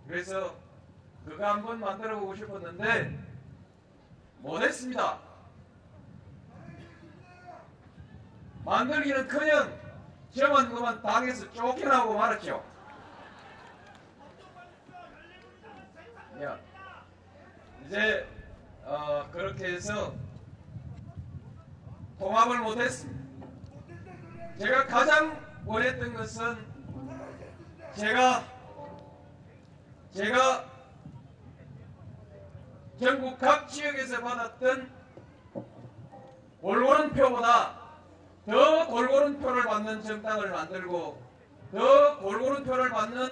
그래서 0.08 0.66
그거 1.27 1.45
한번 1.45 1.79
만들어 1.81 2.19
보고 2.19 2.33
싶었는데 2.33 3.19
못했습니다. 4.39 5.19
만들기는커녕 8.63 9.77
저만 10.33 10.69
그만 10.69 11.01
당에서 11.01 11.51
쫓겨나고 11.51 12.13
말았죠. 12.13 12.63
야, 16.43 16.59
이제 17.85 18.27
어, 18.83 19.27
그렇게 19.31 19.73
해서 19.73 20.13
통합을 22.19 22.59
못했습니다. 22.59 23.17
제가 24.59 24.85
가장 24.87 25.63
원했던 25.65 26.13
것은 26.13 26.65
제가 27.95 28.43
제가 30.13 30.76
전국 32.99 33.38
각 33.38 33.67
지역에서 33.67 34.21
받았던 34.21 34.91
골고른 36.62 37.12
표보다 37.12 37.77
더 38.45 38.88
골고른 38.88 39.39
표를 39.39 39.63
받는 39.63 40.01
정당을 40.03 40.49
만들고 40.49 41.21
더 41.71 42.17
골고른 42.19 42.63
표를 42.63 42.89
받는 42.89 43.29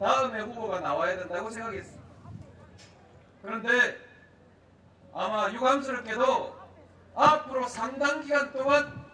다음에 0.00 0.40
후보가 0.40 0.80
나와야 0.80 1.16
된다고 1.18 1.50
생각했습니다. 1.50 2.04
그런데 3.42 3.98
아마 5.14 5.50
유감스럽게도 5.52 6.56
앞으로 7.14 7.68
상당 7.68 8.22
기간 8.22 8.52
동안 8.52 9.06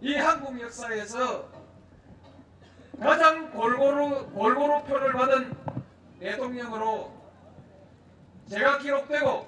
이 0.00 0.14
한국 0.14 0.60
역사에서 0.60 1.48
가장 3.00 3.50
골고루 3.52 4.30
골고루 4.30 4.82
표를 4.84 5.12
받은 5.12 5.56
대통령으로 6.20 7.17
제가 8.48 8.78
기록되고 8.78 9.46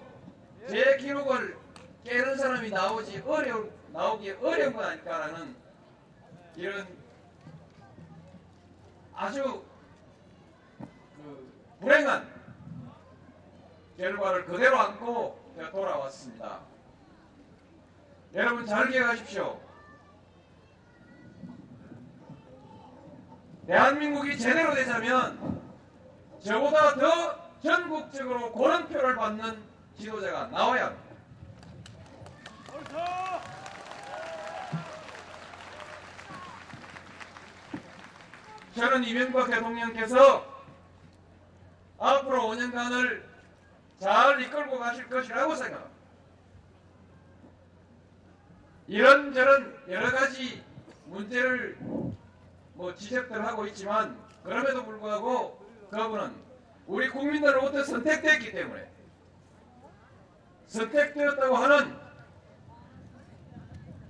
제 0.68 0.96
기록을 0.98 1.56
깨는 2.04 2.36
사람이 2.36 2.70
나오지 2.70 3.22
어려 3.26 3.64
나오기 3.92 4.30
어려운 4.42 4.72
건 4.74 4.84
아닐까라는 4.84 5.56
이런 6.56 6.86
아주 9.14 9.64
그 10.78 11.52
불행한 11.80 12.28
결과를 13.96 14.44
그대로 14.44 14.78
안고 14.78 15.40
돌아왔습니다. 15.70 16.60
여러분 18.34 18.66
잘 18.66 18.88
기억하십시오. 18.88 19.60
대한민국이 23.66 24.38
제대로 24.38 24.74
되자면 24.74 25.60
저보다 26.42 26.94
더 26.94 27.39
전국적으로 27.62 28.52
고른 28.52 28.88
표를 28.88 29.16
받는 29.16 29.62
지도자가 29.98 30.46
나와야 30.46 30.86
합니다. 30.86 31.10
저는 38.74 39.04
이명박 39.04 39.50
대통령께서 39.50 40.46
앞으로 41.98 42.42
5년간을 42.44 43.22
잘 43.98 44.40
이끌고 44.40 44.78
가실 44.78 45.06
것이라고 45.08 45.54
생각합니다. 45.54 46.00
이런저런 48.88 49.78
여러 49.88 50.10
가지 50.10 50.64
문제를 51.06 51.76
뭐 52.74 52.94
지적들 52.94 53.46
하고 53.46 53.66
있지만 53.66 54.16
그럼에도 54.42 54.84
불구하고 54.84 55.64
그분은 55.90 56.49
우리 56.90 57.08
국민들로부터 57.08 57.84
선택됐기 57.84 58.50
때문에 58.50 58.90
선택되었다고 60.66 61.56
하는 61.56 61.96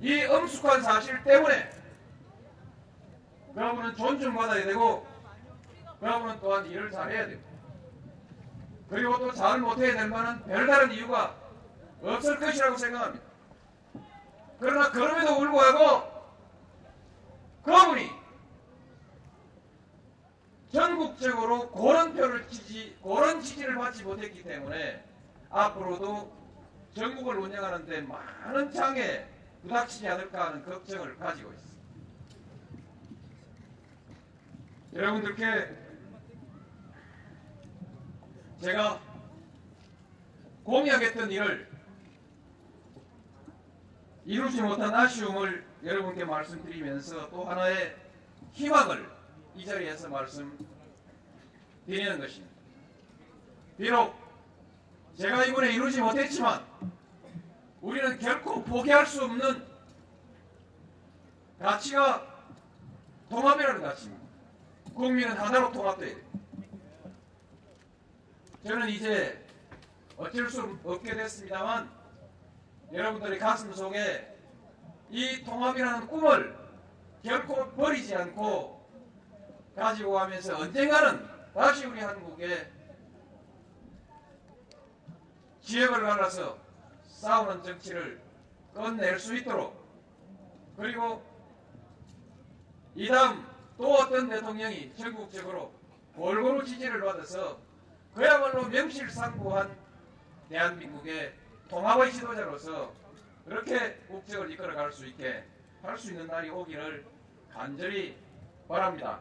이 0.00 0.24
엄숙한 0.24 0.80
사실 0.80 1.22
때문에 1.22 1.70
그분은 3.48 3.94
존중받아야 3.96 4.64
되고 4.64 5.06
그분은 6.00 6.40
또한 6.40 6.64
일을 6.64 6.90
잘해야 6.90 7.26
되고 7.26 7.42
그리고 8.88 9.18
또 9.18 9.30
잘 9.34 9.60
못해야 9.60 9.92
될 9.92 10.08
만한 10.08 10.42
별다른 10.46 10.90
이유가 10.90 11.36
없을 12.02 12.40
것이라고 12.40 12.78
생각합니다. 12.78 13.24
그러나 14.58 14.90
그럼에도 14.90 15.36
불구하고 15.38 16.10
그분이 17.62 18.19
전국적으로 20.72 21.70
그런 21.70 22.14
표를 22.14 22.46
지지, 22.48 22.96
그런 23.02 23.40
지지를 23.40 23.74
받지 23.74 24.04
못했기 24.04 24.42
때문에 24.44 25.04
앞으로도 25.50 26.32
전국을 26.94 27.38
운영하는 27.38 27.86
데 27.86 28.00
많은 28.00 28.70
장애 28.70 29.26
부닥치지 29.62 30.08
않을까 30.08 30.46
하는 30.46 30.64
걱정을 30.64 31.16
가지고 31.18 31.52
있습니다. 31.52 31.80
여러분들께 34.94 35.76
제가 38.60 39.00
공약했던 40.64 41.30
일을 41.30 41.68
이루지 44.24 44.62
못한 44.62 44.94
아쉬움을 44.94 45.64
여러분께 45.82 46.24
말씀드리면서 46.24 47.30
또 47.30 47.44
하나의 47.44 47.96
희망을 48.52 49.19
이 49.56 49.64
자리에서 49.64 50.08
말씀드리는 50.08 50.58
것입니다. 52.18 52.54
비록 53.76 54.14
제가 55.16 55.44
이번에 55.44 55.72
이루지 55.72 56.00
못했지만 56.00 56.64
우리는 57.80 58.18
결코 58.18 58.62
포기할 58.62 59.06
수 59.06 59.24
없는 59.24 59.66
가치가 61.58 62.26
통합이라는 63.28 63.82
가치입니다. 63.82 64.24
국민은 64.94 65.36
하나로 65.36 65.72
통합돼야 65.72 66.14
돼요. 66.14 66.24
저는 68.66 68.88
이제 68.88 69.46
어쩔 70.16 70.48
수 70.50 70.78
없게 70.84 71.14
됐습니다만 71.14 71.90
여러분들의 72.92 73.38
가슴 73.38 73.72
속에 73.72 74.36
이 75.10 75.42
통합이라는 75.44 76.06
꿈을 76.06 76.56
결코 77.22 77.70
버리지 77.72 78.14
않고 78.14 78.79
가지고 79.74 80.12
가면서 80.12 80.56
언젠가는 80.58 81.28
다시 81.54 81.86
우리 81.86 82.00
한국에 82.00 82.70
지역을 85.62 86.02
갈라서 86.02 86.58
싸우는 87.08 87.62
정치를 87.62 88.20
끝낼 88.74 89.18
수 89.18 89.36
있도록 89.36 89.76
그리고 90.76 91.22
이 92.94 93.08
다음 93.08 93.46
또 93.76 93.94
어떤 93.94 94.28
대통령이 94.28 94.94
전국적으로 94.96 95.72
골고루 96.14 96.64
지지를 96.64 97.00
받아서 97.00 97.58
그야말로 98.14 98.66
명실상부한 98.66 99.76
대한민국의 100.48 101.34
통합의 101.68 102.12
지도자로서 102.12 102.92
그렇게 103.44 103.94
국정을 104.08 104.50
이끌어갈 104.50 104.92
수 104.92 105.06
있게 105.06 105.44
할 105.82 105.96
수 105.96 106.10
있는 106.10 106.26
날이 106.26 106.50
오기를 106.50 107.06
간절히 107.52 108.16
바랍니다. 108.68 109.20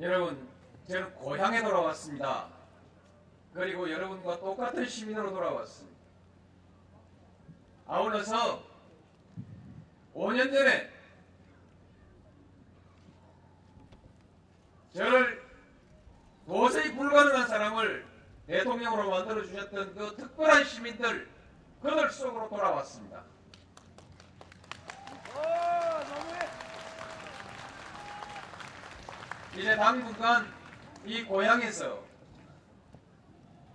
여러분, 0.00 0.48
저는 0.88 1.14
고향에 1.14 1.62
돌아왔습니다. 1.62 2.48
그리고 3.54 3.88
여러분과 3.90 4.40
똑같은 4.40 4.84
시민으로 4.84 5.30
돌아왔습니다. 5.30 5.96
아울러서 7.86 8.64
5년 10.14 10.52
전에 10.52 10.90
저를 14.94 15.42
도저히 16.46 16.94
불가능한 16.94 17.46
사람을 17.46 18.06
대통령으로 18.82 19.10
만들어 19.10 19.42
주셨던 19.44 19.94
그 19.94 20.16
특별한 20.16 20.64
시민들 20.64 21.28
그들 21.80 22.10
속으로 22.10 22.48
돌아왔습니다. 22.48 23.22
이제 29.56 29.76
당분간 29.76 30.52
이 31.04 31.22
고향에서 31.24 32.02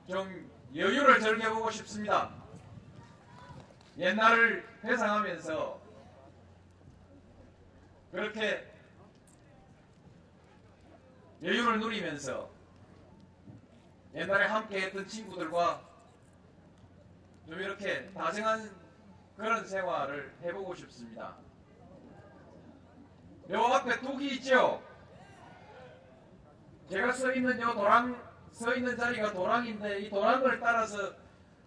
좀 0.09 0.51
여유를 0.75 1.19
즐겨보고 1.21 1.71
싶습니다. 1.71 2.31
옛날을 3.97 4.67
회상하면서 4.83 5.81
그렇게 8.11 8.73
여유를 11.43 11.79
누리면서 11.79 12.56
옛날에 14.13 14.45
함께 14.45 14.81
했던 14.81 15.07
친구들과 15.07 15.81
좀 17.45 17.59
이렇게 17.59 18.09
다정한 18.11 18.69
그런 19.35 19.65
생활을 19.65 20.35
해보고 20.43 20.75
싶습니다. 20.75 21.35
요 23.51 23.61
앞에 23.61 23.99
둑이 24.01 24.27
있죠? 24.35 24.83
제가 26.89 27.11
서 27.11 27.31
있는 27.31 27.59
요 27.61 27.73
도랑, 27.73 28.21
서 28.51 28.73
있는 28.75 28.97
자리가 28.97 29.33
도랑인데 29.33 29.99
이 29.99 30.09
도랑을 30.09 30.59
따라서 30.59 31.13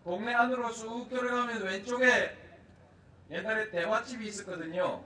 동네 0.03 0.35
안으로 0.35 0.73
쑥 0.73 1.09
들어가면 1.09 1.63
왼쪽에 1.63 2.37
옛날에 3.31 3.71
대화집이 3.71 4.27
있었거든요. 4.27 5.05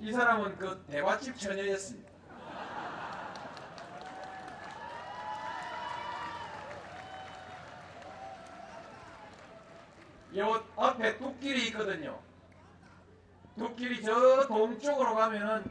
이 0.00 0.10
사람은 0.10 0.56
그 0.56 0.84
대화집 0.88 1.36
처녀였습니다. 1.38 2.01
요 10.36 10.64
앞에 10.76 11.18
뚝길이 11.18 11.68
있거든요. 11.68 12.18
뚝길이 13.58 14.02
저 14.02 14.46
동쪽으로 14.46 15.14
가면은 15.14 15.64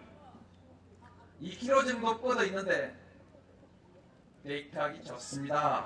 2km 1.42 1.88
정도 1.88 2.22
뻗어 2.22 2.44
있는데 2.46 2.96
데이트하기 4.44 5.04
좋습니다. 5.04 5.86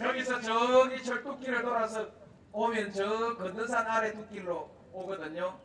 여기서 0.00 0.40
저기 0.40 1.02
철뚝길을 1.02 1.62
돌아서 1.62 2.08
오면 2.52 2.92
저 2.92 3.36
건너산 3.36 3.86
아래 3.86 4.12
뚝길로 4.12 4.70
오거든요. 4.92 5.58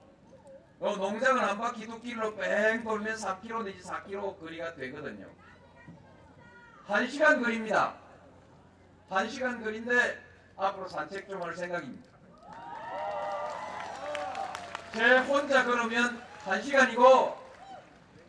어, 0.79 0.95
농장을 0.95 1.43
한 1.43 1.57
바퀴 1.57 1.87
뚝길로 1.87 2.35
뺑 2.35 2.83
돌면 2.83 3.15
3km 3.15 3.63
내지 3.65 3.83
4km 3.83 4.39
거리가 4.39 4.75
되거든요. 4.75 5.27
1시간 6.87 7.43
거리입니다. 7.43 8.06
1시간 9.09 9.63
거리인데 9.63 10.21
앞으로 10.57 10.87
산책 10.87 11.29
좀 11.29 11.41
할 11.41 11.55
생각입니다. 11.55 12.07
제 14.93 15.17
혼자 15.19 15.63
걸으면 15.63 16.21
1시간이고 16.45 17.35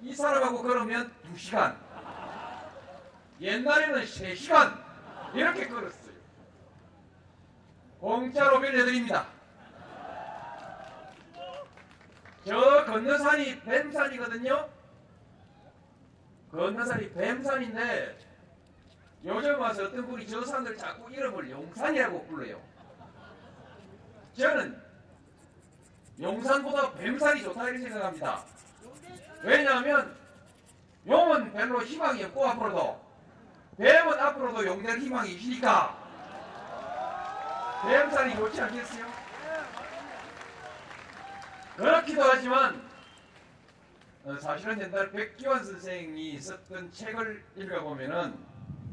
이 0.03 0.15
사람하고 0.15 0.63
걸으면 0.63 1.13
2시간. 1.35 1.77
옛날에는 3.41 4.03
3시간 4.05 4.83
이렇게 5.35 5.67
걸었어요. 5.69 6.13
공짜로 8.01 8.61
빌려드립니다. 8.61 9.27
저 12.47 12.85
건너산이 12.85 13.61
뱀산이거든요. 13.63 14.69
건너산이 16.53 17.13
뱀산인데 17.13 18.28
요즘 19.25 19.61
와서 19.61 19.85
어떤 19.85 20.07
분이 20.07 20.27
저 20.27 20.45
산을 20.45 20.77
자꾸 20.77 21.11
이름을 21.11 21.51
용산이라고 21.51 22.27
불러요. 22.27 22.61
저는 24.37 24.81
용산보다 26.21 26.93
뱀산이 26.95 27.43
좋다 27.43 27.69
이렇게 27.69 27.89
생각합니다. 27.89 28.45
왜냐하면 29.43 30.17
용은 31.07 31.53
별로 31.53 31.83
희망이 31.83 32.25
없고 32.25 32.47
앞으로도 32.47 33.09
뱀은 33.79 34.21
앞으로도 34.21 34.67
용될 34.67 34.99
희망이 34.99 35.33
있으니까 35.35 35.97
뱀산이 37.83 38.37
좋지 38.37 38.61
않겠어요? 38.61 39.07
그렇기도 41.77 42.23
하지만 42.23 42.89
어, 44.25 44.37
사실은 44.41 44.81
옛날 44.81 45.11
백기환 45.13 45.65
선생이 45.65 46.41
썼던 46.41 46.91
책을 46.91 47.45
읽어보면은 47.57 48.37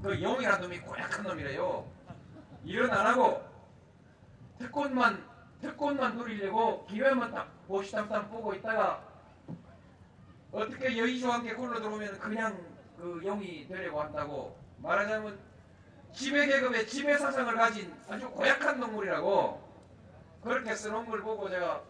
그 0.05 0.21
용이라는 0.21 0.61
놈이 0.61 0.79
고약한 0.81 1.23
놈이래요. 1.23 1.83
일은 2.63 2.91
안 2.91 3.07
하고 3.07 3.43
특권만 4.59 5.27
특권만 5.59 6.15
누리려고 6.15 6.85
기회만 6.85 7.31
딱 7.31 7.49
보시담담 7.67 8.29
보고 8.29 8.53
있다가 8.53 9.01
어떻게 10.51 10.95
여의주와 10.95 11.35
함께 11.35 11.55
굴러 11.55 11.79
들어오면 11.79 12.19
그냥 12.19 12.55
그 12.95 13.19
용이 13.25 13.67
되려고 13.67 13.99
한다고 13.99 14.55
말하자면 14.77 15.39
지배 16.13 16.45
계급의 16.45 16.85
지배 16.85 17.17
사상을 17.17 17.55
가진 17.55 17.91
아주 18.07 18.29
고약한 18.29 18.79
동물이라고 18.79 19.59
그렇게 20.43 20.75
써놓은 20.75 21.07
걸 21.07 21.21
보고 21.21 21.49
제가 21.49 21.81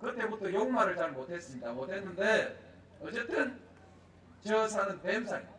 그때부터 0.00 0.52
용말을 0.52 0.96
잘 0.96 1.12
못했습니다. 1.12 1.72
못했는데 1.72 2.58
어쨌든 3.00 3.60
저 4.44 4.66
산은 4.66 5.00
뱀산이 5.02 5.53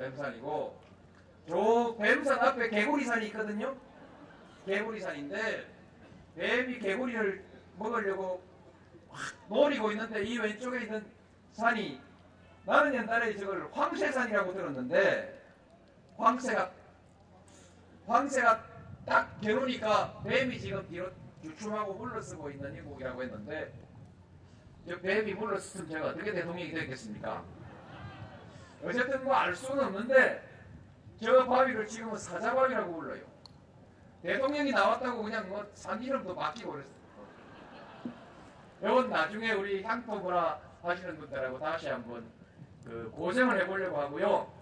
뱀산이고 0.00 0.80
저 1.46 1.96
뱀산 1.98 2.38
앞에 2.38 2.70
개구리산이 2.70 3.26
있거든요. 3.26 3.76
개구리산인데 4.64 5.66
뱀이 6.36 6.78
개구리를 6.78 7.44
먹으려고 7.78 8.42
확 9.10 9.34
노리고 9.48 9.92
있는데 9.92 10.22
이 10.24 10.38
왼쪽에 10.38 10.82
있는 10.82 11.04
산이 11.52 12.00
나는 12.64 12.94
옛날에 12.94 13.36
저걸 13.36 13.68
황새산이라고 13.72 14.52
들었는데 14.54 15.42
황새가 16.16 16.70
황새가 18.06 18.64
딱 19.06 19.40
겨누니까 19.40 20.22
뱀이 20.24 20.58
지금 20.58 20.86
뒤로 20.88 21.10
주춤하고 21.42 21.94
물러서고 21.94 22.50
있는 22.50 22.74
이곡이라고 22.76 23.22
했는데 23.22 23.72
저 24.88 24.98
뱀이 24.98 25.34
물러섰으면 25.34 25.90
제가 25.90 26.06
어떻게 26.08 26.32
대통령이 26.32 26.70
되겠습니까? 26.72 27.44
어쨌든 28.84 29.22
뭐 29.24 29.34
알 29.34 29.54
수는 29.54 29.84
없는데 29.84 30.48
저 31.22 31.44
바위를 31.46 31.86
지금은 31.86 32.16
사자바위라고 32.16 32.94
불러요. 32.96 33.22
대통령이 34.22 34.70
나왔다고 34.72 35.22
그냥 35.22 35.48
뭐 35.48 35.66
산 35.74 36.02
이름도 36.02 36.34
바뀌고 36.34 36.72
그랬어요. 36.72 37.00
이건 38.82 39.10
나중에 39.10 39.52
우리 39.52 39.82
향토 39.82 40.20
보라 40.22 40.58
하시는 40.82 41.18
분들하고 41.18 41.58
다시 41.58 41.88
한번 41.88 42.26
그 42.84 43.10
고생을 43.14 43.60
해보려고 43.60 43.98
하고요. 44.00 44.52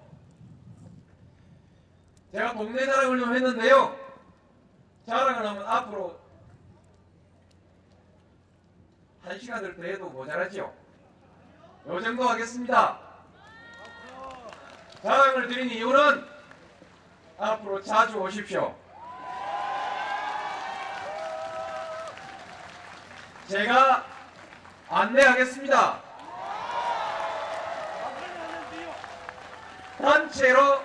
제가 2.33 2.53
동네 2.55 2.85
자랑을 2.85 3.19
좀 3.21 3.35
했는데요. 3.35 3.97
자랑을 5.07 5.47
하면 5.47 5.65
앞으로 5.67 6.19
한 9.23 9.39
시간을 9.39 9.77
더 9.77 9.83
해도 9.83 10.11
모자라죠. 10.11 10.75
요 11.87 12.01
정도 12.01 12.25
하겠습니다. 12.25 13.08
자랑을 15.03 15.49
드린 15.49 15.71
이유는 15.71 16.27
앞으로 17.39 17.83
자주 17.83 18.19
오십시오. 18.19 18.75
제가 23.49 24.05
안내하겠습니다. 24.89 26.01
단체로 29.99 30.85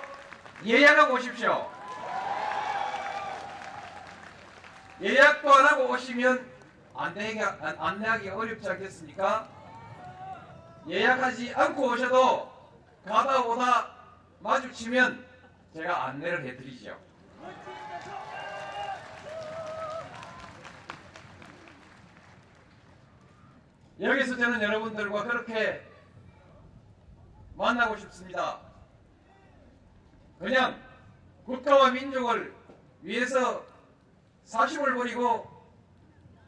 예약하고 0.64 1.14
오십시오. 1.14 1.70
예약도 5.02 5.52
안 5.52 5.66
하고 5.66 5.88
오시면 5.90 6.50
안내하기가, 6.96 7.58
안- 7.60 7.76
안내하기가 7.78 8.36
어렵지 8.36 8.70
않겠습니까? 8.70 9.48
예약하지 10.88 11.52
않고 11.54 11.82
오셔도 11.88 12.52
가다 13.06 13.40
오다 13.42 13.93
마주치면 14.44 15.24
제가 15.72 16.04
안내를 16.08 16.44
해드리죠. 16.44 17.00
여기서 24.00 24.36
저는 24.36 24.60
여러분들과 24.60 25.24
그렇게 25.24 25.88
만나고 27.56 27.96
싶습니다. 27.96 28.60
그냥 30.38 30.78
국가와 31.46 31.92
민족을 31.92 32.54
위해서 33.00 33.64
사심을 34.44 34.94
버리고 34.94 35.50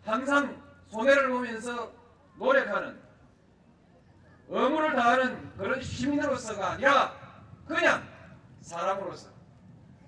항상 0.05 0.63
손해를 0.89 1.31
보면서 1.31 1.93
노력하는 2.37 3.01
의무를 4.49 4.95
다하는 4.95 5.57
그런 5.57 5.81
시민으로서가 5.81 6.73
아니라 6.73 7.26
그냥 7.67 8.07
사람으로서 8.61 9.31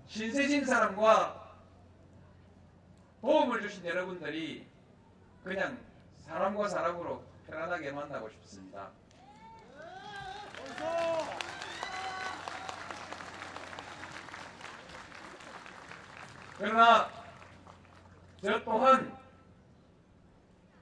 신세진 0.06 0.64
사람과 0.64 1.56
도움을 3.20 3.60
주신 3.60 3.84
여러분들이 3.84 4.66
그냥 5.44 5.78
사람과 6.20 6.68
사람으로 6.68 7.24
편안하게 7.46 7.92
만나고 7.92 8.28
싶습니다. 8.30 8.90
그러나 16.58 17.10
저 18.42 18.62
또한 18.64 19.16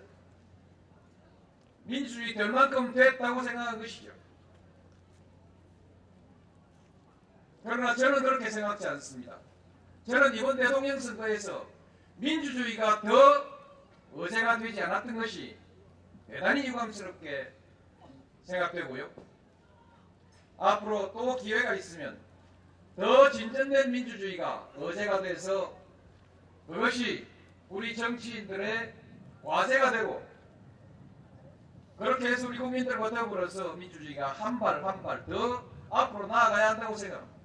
민주주의 1.85 2.35
될 2.35 2.51
만큼 2.51 2.93
됐다고 2.93 3.43
생각한 3.43 3.79
것이죠. 3.79 4.13
그러나 7.63 7.95
저는 7.95 8.23
그렇게 8.23 8.51
생각지 8.51 8.87
않습니다. 8.87 9.39
저는 10.07 10.35
이번 10.35 10.59
대통령 10.59 11.01
선거에서 11.01 11.67
민주주의가 12.17 13.01
더 13.01 13.47
의제가 14.13 14.59
되지 14.59 14.83
않았던 14.83 15.17
것이 15.17 15.57
대단히 16.27 16.67
유감스럽게 16.67 17.51
생각되고요. 18.45 19.11
앞으로 20.59 21.13
또 21.13 21.37
기회가 21.37 21.75
있으면 21.75 22.30
더 23.01 23.31
진전된 23.31 23.91
민주주의가 23.91 24.69
의제가 24.77 25.23
돼서 25.23 25.75
그것이 26.69 27.27
우리 27.71 27.97
정치인들의 27.97 28.95
과제가 29.43 29.91
되고 29.93 30.23
그렇게 31.99 32.29
해서 32.29 32.47
우리 32.49 32.59
국민들과 32.59 33.09
더불어서 33.11 33.73
민주주의가 33.75 34.29
한 34.33 34.59
발 34.59 34.85
한 34.85 35.03
발 35.03 35.25
더 35.25 35.65
앞으로 35.91 36.27
나아가야 36.27 36.71
한다고 36.71 36.95
생각합니다. 36.95 37.41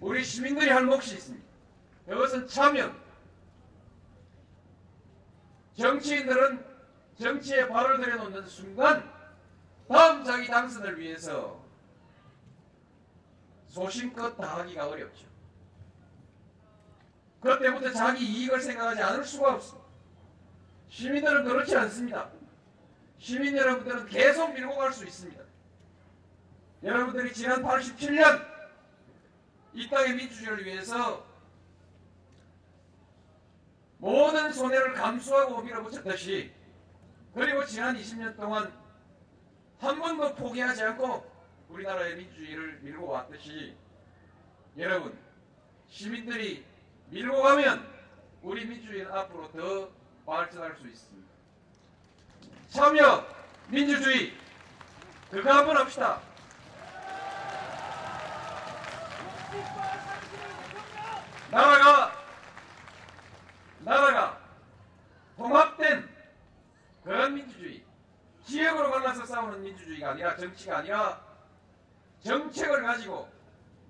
우리 0.00 0.24
시민들이 0.24 0.70
할 0.70 0.84
몫이 0.86 1.14
있습니다. 1.16 1.46
그것은 2.06 2.46
참여. 2.46 2.90
정치인들은 5.76 6.64
정치에 7.20 7.68
발을 7.68 8.00
들여놓는 8.00 8.46
순간 8.46 9.12
다음 9.88 10.24
자기 10.24 10.46
당선을 10.48 10.98
위해서 10.98 11.62
소신껏 13.68 14.36
다 14.36 14.58
하기가 14.58 14.88
어렵죠. 14.88 15.26
때문에 17.60 17.92
자기 17.92 18.24
이익을 18.24 18.60
생각하지 18.60 19.02
않을 19.02 19.24
수가 19.24 19.54
없습니다. 19.54 19.88
시민들은 20.88 21.44
그렇지 21.44 21.76
않습니다. 21.76 22.30
시민 23.18 23.56
여러분들은 23.56 24.06
계속 24.06 24.52
밀고 24.54 24.76
갈 24.76 24.92
수 24.92 25.04
있습니다. 25.04 25.42
여러분들이 26.82 27.32
지난 27.32 27.62
87년 27.62 28.46
이 29.74 29.88
땅의 29.88 30.14
민주주의를 30.14 30.64
위해서 30.64 31.26
모든 33.98 34.52
손해를 34.52 34.94
감수하고 34.94 35.62
밀어붙였듯이 35.62 36.52
그리고 37.34 37.64
지난 37.66 37.96
20년 37.96 38.36
동안 38.36 38.72
한 39.80 39.98
번도 39.98 40.36
포기하지 40.36 40.84
않고 40.84 41.37
우리나라의 41.68 42.16
민주주의를 42.16 42.78
밀고 42.80 43.08
왔듯이 43.08 43.76
여러분 44.76 45.18
시민들이 45.88 46.64
밀고 47.10 47.42
가면 47.42 47.86
우리 48.42 48.64
민주주의는 48.64 49.12
앞으로 49.12 49.50
더 49.52 49.90
발전할 50.24 50.76
수 50.76 50.86
있습니다. 50.86 51.28
참여 52.68 53.26
민주주의 53.68 54.32
그거 55.30 55.52
한번 55.52 55.76
합시다. 55.76 56.20
나라가 61.50 62.12
나라가 63.80 64.38
통합된 65.36 66.08
그런 67.04 67.34
민주주의 67.34 67.82
지역으로 68.44 68.90
갈라서 68.90 69.24
싸우는 69.24 69.62
민주주의가 69.62 70.10
아니라 70.10 70.36
정치가 70.36 70.78
아니라 70.78 71.27
정책을 72.22 72.82
가지고 72.82 73.28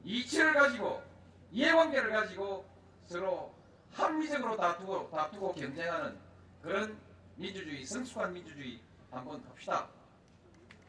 이치를 0.04 0.54
가지고 0.54 1.02
이해관계를 1.50 2.10
가지고 2.10 2.64
서로 3.06 3.54
합리적으로 3.92 4.56
다투고 4.56 5.10
다투고 5.10 5.54
경쟁하는 5.54 6.18
그런 6.62 6.98
민주주의 7.36 7.84
성숙한 7.84 8.32
민주주의 8.32 8.80
한번 9.10 9.42
합시다. 9.48 9.88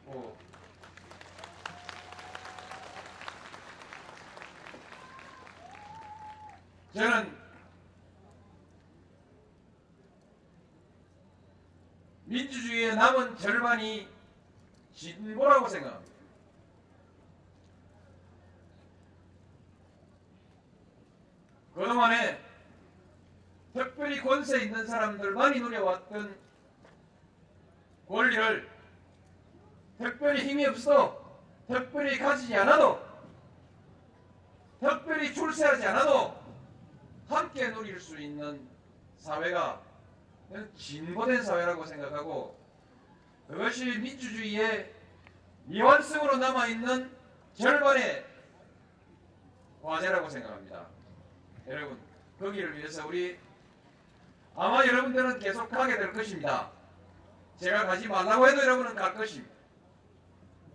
뭐 0.04 0.36
저는 6.92 7.38
민주주의의 12.24 12.96
남은 12.96 13.36
절반이 13.36 14.08
진보라고 14.94 15.68
생각합니다. 15.68 16.10
그동안에 21.74 22.40
특별히 23.72 24.20
권세 24.20 24.64
있는 24.80 24.86
사람들만이 24.86 25.60
누려왔던 25.60 26.36
권리를 28.08 28.68
특별히 29.98 30.48
힘이 30.48 30.66
없어 30.66 31.20
특별히 31.68 32.18
가지지 32.18 32.56
않아도 32.56 33.00
특별히 34.80 35.34
출세하지 35.34 35.86
않아도 35.86 36.40
함께 37.28 37.70
누릴 37.70 38.00
수 38.00 38.18
있는 38.18 38.66
사회가 39.18 39.82
진보된 40.76 41.42
사회라고 41.42 41.84
생각하고 41.84 42.58
그것이 43.48 43.98
민주주의의 43.98 44.94
미완성으로 45.66 46.38
남아있는 46.38 47.10
절반의 47.54 48.24
과제라고 49.82 50.28
생각합니다. 50.28 50.86
여러분 51.68 51.98
거기를 52.38 52.76
위해서 52.78 53.06
우리 53.06 53.38
아마 54.54 54.86
여러분들은 54.86 55.38
계속 55.38 55.68
가게 55.68 55.96
될 55.96 56.12
것입니다. 56.12 56.70
제가 57.56 57.86
가지 57.86 58.08
말라고 58.08 58.48
해도 58.48 58.62
여러분은 58.62 58.94
갈 58.94 59.14
것입니다. 59.14 59.54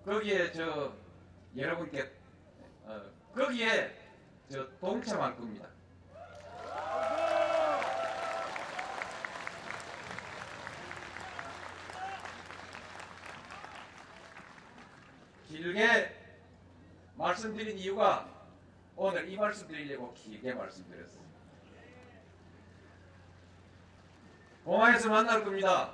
거기에 0.05 0.51
저 0.51 0.93
여러분께 1.55 2.11
어, 2.83 3.01
거기에 3.33 3.95
저 4.49 4.67
동참할 4.79 5.35
겁니다. 5.35 5.67
길게 15.47 16.15
말씀드린 17.15 17.77
이유가 17.77 18.29
오늘 18.95 19.27
이 19.27 19.35
말씀 19.37 19.67
드리려고 19.67 20.13
길게 20.13 20.53
말씀드렸습니다. 20.53 21.25
공항에서 24.65 25.09
만날 25.09 25.43
겁니다. 25.43 25.93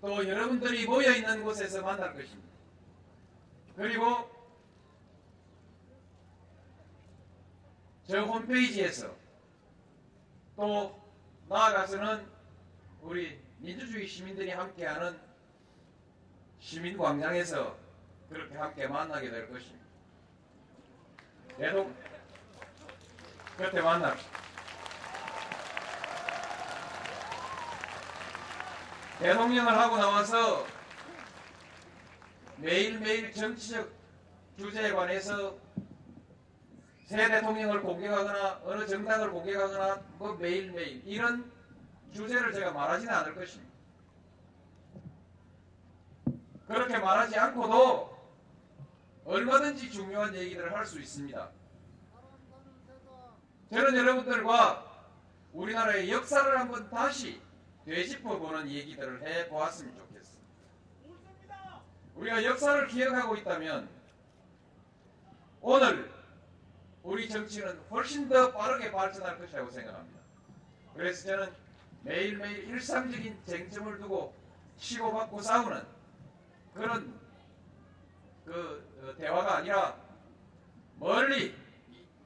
또 0.00 0.26
여러분들이 0.26 0.86
모여 0.86 1.10
있는 1.12 1.42
곳에서 1.42 1.82
만날 1.82 2.14
것입니다. 2.14 2.48
그리고 3.76 4.30
저 8.06 8.22
홈페이지에서 8.22 9.12
또 10.54 11.02
나아가서는 11.48 12.24
우리 13.02 13.40
민주주의 13.58 14.06
시민들이 14.06 14.50
함께하는 14.50 15.18
시민광장에서 16.60 17.76
그렇게 18.28 18.56
함께 18.56 18.86
만나게 18.86 19.30
될 19.30 19.50
것입니다. 19.50 19.84
대동 21.56 21.94
그때 23.56 23.80
만납시다. 23.80 24.43
대통령을 29.18 29.78
하고 29.78 29.96
나와서 29.96 30.66
매일매일 32.56 33.32
정치적 33.32 33.90
주제에 34.58 34.92
관해서 34.92 35.56
새 37.06 37.28
대통령을 37.28 37.82
공격하거나 37.82 38.62
어느 38.64 38.86
정당을 38.86 39.30
공격하거나 39.30 40.02
뭐 40.18 40.34
매일매일 40.34 41.02
이런 41.04 41.52
주제를 42.12 42.52
제가 42.52 42.72
말하지는 42.72 43.12
않을 43.12 43.34
것입니다. 43.34 43.72
그렇게 46.66 46.98
말하지 46.98 47.38
않고도 47.38 48.14
얼마든지 49.26 49.90
중요한 49.90 50.34
얘기들을 50.34 50.74
할수 50.74 51.00
있습니다. 51.00 51.50
저는 53.70 53.96
여러분들과 53.96 54.84
우리나라의 55.52 56.10
역사를 56.10 56.58
한번 56.58 56.88
다시 56.90 57.43
되짚어보는 57.86 58.68
얘기들을 58.68 59.22
해보았으면 59.22 59.94
좋겠습니다. 59.96 60.44
우리가 62.14 62.44
역사를 62.44 62.86
기억하고 62.86 63.36
있다면 63.36 63.88
오늘 65.60 66.12
우리 67.02 67.28
정치는 67.28 67.78
훨씬 67.90 68.28
더 68.28 68.52
빠르게 68.52 68.90
발전할 68.90 69.38
것이라고 69.38 69.70
생각합니다. 69.70 70.20
그래서 70.94 71.28
저는 71.28 71.52
매일매일 72.02 72.68
일상적인 72.68 73.38
쟁점을 73.44 73.98
두고 73.98 74.34
치고받고 74.78 75.40
싸우는 75.40 75.82
그런 76.74 77.20
그 78.44 78.84
어, 79.02 79.14
대화가 79.16 79.58
아니라 79.58 79.96
멀리 80.98 81.54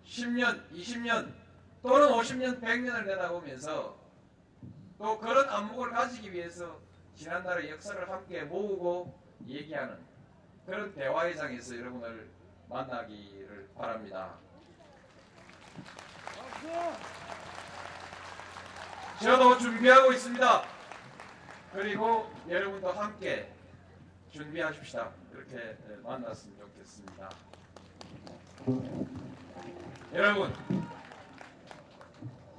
10년, 0.05 0.69
20년 0.73 1.33
또는 1.83 2.09
50년, 2.09 2.61
100년을 2.61 3.07
내다보면서 3.07 3.98
또 4.99 5.19
그런 5.19 5.49
안목을 5.49 5.91
가지기 5.91 6.33
위해서 6.33 6.81
지난날의 7.15 7.71
역사를 7.71 8.09
함께 8.09 8.43
모으고 8.43 9.17
얘기하는 9.47 9.97
그런 10.67 10.93
대화의 10.93 11.37
장에서 11.37 11.79
여러분을 11.79 12.29
만나기를 12.69 13.71
바랍니다. 13.77 14.35
저도 19.23 19.59
준비하고 19.59 20.13
있습니다. 20.13 20.65
그리고 21.73 22.31
여러분도 22.49 22.93
함께 22.93 23.53
준비하십시다. 24.31 25.11
이렇게 25.33 25.77
만났으면 26.03 26.59
좋겠습니다. 26.59 27.31
여러분, 30.15 30.53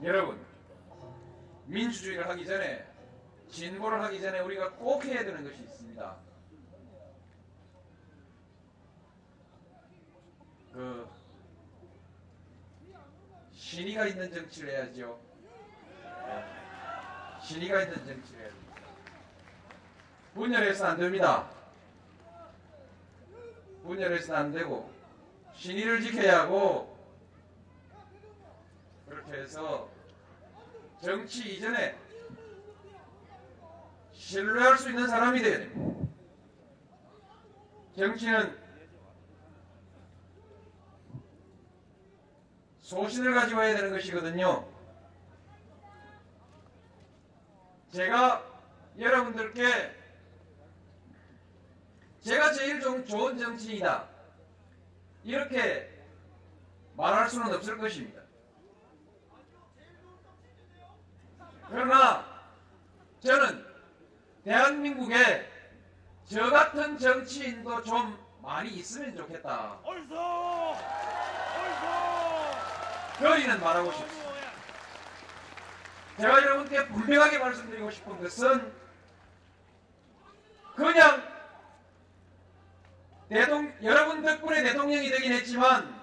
여러분, 0.03 0.48
민주주의를 1.69 2.27
하기 2.29 2.45
전에 2.45 2.83
진보를 3.49 4.01
하기 4.03 4.19
전에 4.19 4.39
우리가 4.39 4.71
꼭 4.73 5.05
해야 5.05 5.23
되는 5.23 5.43
것이 5.43 5.61
있습니다. 5.61 6.15
그 10.73 11.09
신의가 13.53 14.07
있는 14.07 14.31
정치를 14.31 14.69
해야죠. 14.69 15.19
네. 16.25 17.39
신의가 17.43 17.83
있는 17.83 17.95
정치를 18.05 18.39
해야 18.39 18.49
됩니다. 18.49 18.75
분열해서는 20.33 20.91
안 20.91 20.97
됩니다. 20.99 21.49
분열해서는 23.83 24.39
안 24.39 24.51
되고 24.51 24.91
신의를 25.55 26.01
지켜야 26.01 26.41
하고 26.41 26.97
그렇게 29.07 29.33
해서 29.33 29.89
정치 31.01 31.55
이전에 31.55 31.97
신뢰할 34.11 34.77
수 34.77 34.89
있는 34.89 35.07
사람이 35.07 35.41
되어야 35.41 35.59
됩니다. 35.59 36.09
정치는 37.95 38.57
소신을 42.81 43.33
가지고 43.33 43.61
해야 43.61 43.75
되는 43.75 43.91
것이거든요. 43.91 44.67
제가 47.91 48.45
여러분들께 48.97 49.95
제가 52.21 52.51
제일 52.51 52.81
좀 52.81 53.05
좋은 53.05 53.37
정치이다. 53.37 54.07
이렇게 55.23 55.89
말할 56.95 57.29
수는 57.29 57.53
없을 57.53 57.77
것입니다. 57.77 58.18
그러나 61.69 62.25
저는 63.21 63.65
대한민국에 64.43 65.47
저 66.25 66.49
같은 66.49 66.97
정치인도 66.97 67.83
좀 67.83 68.17
많이 68.41 68.69
있으면 68.71 69.15
좋겠다. 69.15 69.79
옳소! 69.83 70.15
옳소! 70.15 70.79
결의는 73.19 73.59
말하고 73.59 73.91
싶습니다. 73.91 74.29
제가 76.17 76.41
여러분께 76.41 76.87
분명하게 76.87 77.37
말씀드리고 77.37 77.91
싶은 77.91 78.21
것은 78.21 78.73
그냥 80.75 81.23
대통 83.29 83.73
여러분 83.83 84.21
덕분에 84.23 84.63
대통령이 84.63 85.09
되긴 85.09 85.33
했지만 85.33 85.99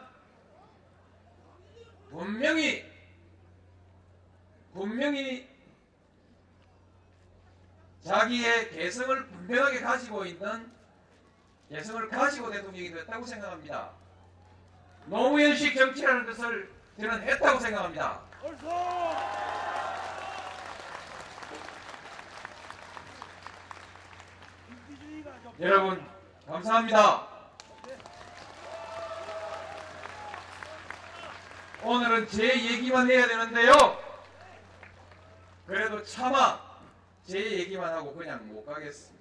분명히 2.11 2.85
분명히 4.73 5.56
자기의 8.07 8.71
개성을 8.71 9.27
분명하게 9.27 9.81
가지고 9.81 10.25
있는 10.25 10.71
개성을 11.69 12.09
가지고 12.09 12.53
대통령이 12.53 12.93
됐다고 12.93 13.27
생각합니다. 13.27 13.91
노무현식 15.07 15.75
정치라는 15.75 16.25
것을 16.27 16.73
저는 17.01 17.21
했다고 17.23 17.59
생각합니다. 17.59 18.21
여러분 25.59 26.07
감사합니다. 26.47 27.27
오늘은 31.83 32.29
제 32.29 32.45
얘기만 32.45 33.11
해야 33.11 33.27
되는데요. 33.27 33.73
그래도 35.67 36.05
차마 36.05 36.66
제 37.27 37.39
얘기만 37.39 37.93
하고 37.93 38.15
그냥 38.15 38.47
못 38.49 38.65
가겠습니다. 38.65 39.17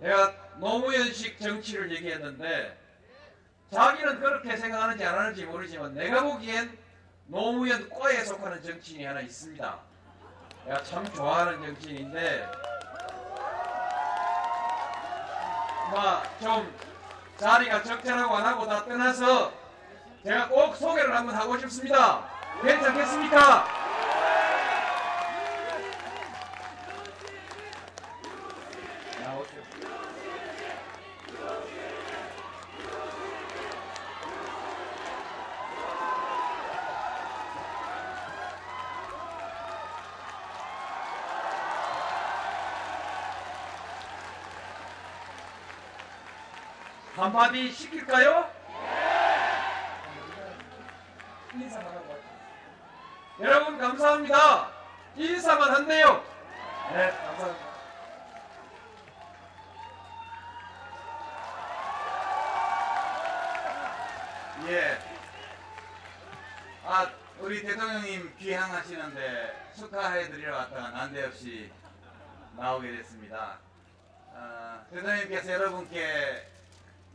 내가 0.00 0.34
노무현식 0.56 1.38
정치를 1.38 1.92
얘기했는데 1.92 2.78
자기는 3.70 4.20
그렇게 4.20 4.56
생각하는지 4.56 5.04
안 5.04 5.18
하는지 5.18 5.44
모르지만 5.44 5.94
내가 5.94 6.22
보기엔 6.22 6.76
노무현 7.26 7.88
과에 7.88 8.24
속하는 8.24 8.62
정치인이 8.62 9.04
하나 9.04 9.20
있습니다. 9.20 9.78
내가 10.66 10.82
참 10.82 11.04
좋아하는 11.12 11.62
정치인인데 11.62 12.50
막좀 15.92 16.74
자리가 17.36 17.82
적절하고 17.82 18.36
안 18.36 18.46
하고 18.46 18.66
다 18.66 18.84
떠나서 18.84 19.52
제가 20.24 20.48
꼭 20.48 20.74
소개를 20.76 21.14
한번 21.14 21.34
하고 21.34 21.58
싶습니다. 21.58 22.28
괜찮겠습니까? 22.62 23.81
마디 47.32 47.72
시킬까요? 47.72 48.50
할게요. 51.50 52.22
여러분 53.40 53.78
감사합니다. 53.78 54.70
인사만 55.16 55.70
한대요. 55.70 56.22
네, 56.92 57.10
감사합니다. 57.10 57.72
예. 64.68 64.98
아, 66.84 67.10
우리 67.40 67.62
대통령님 67.62 68.34
귀향하시는데 68.38 69.70
축하해드리러 69.76 70.54
왔다가 70.54 70.90
난데없이 70.90 71.72
나오게 72.56 72.92
됐습니다. 72.98 73.58
아, 74.34 74.84
대통령님께서 74.90 75.52
여러분께 75.52 76.51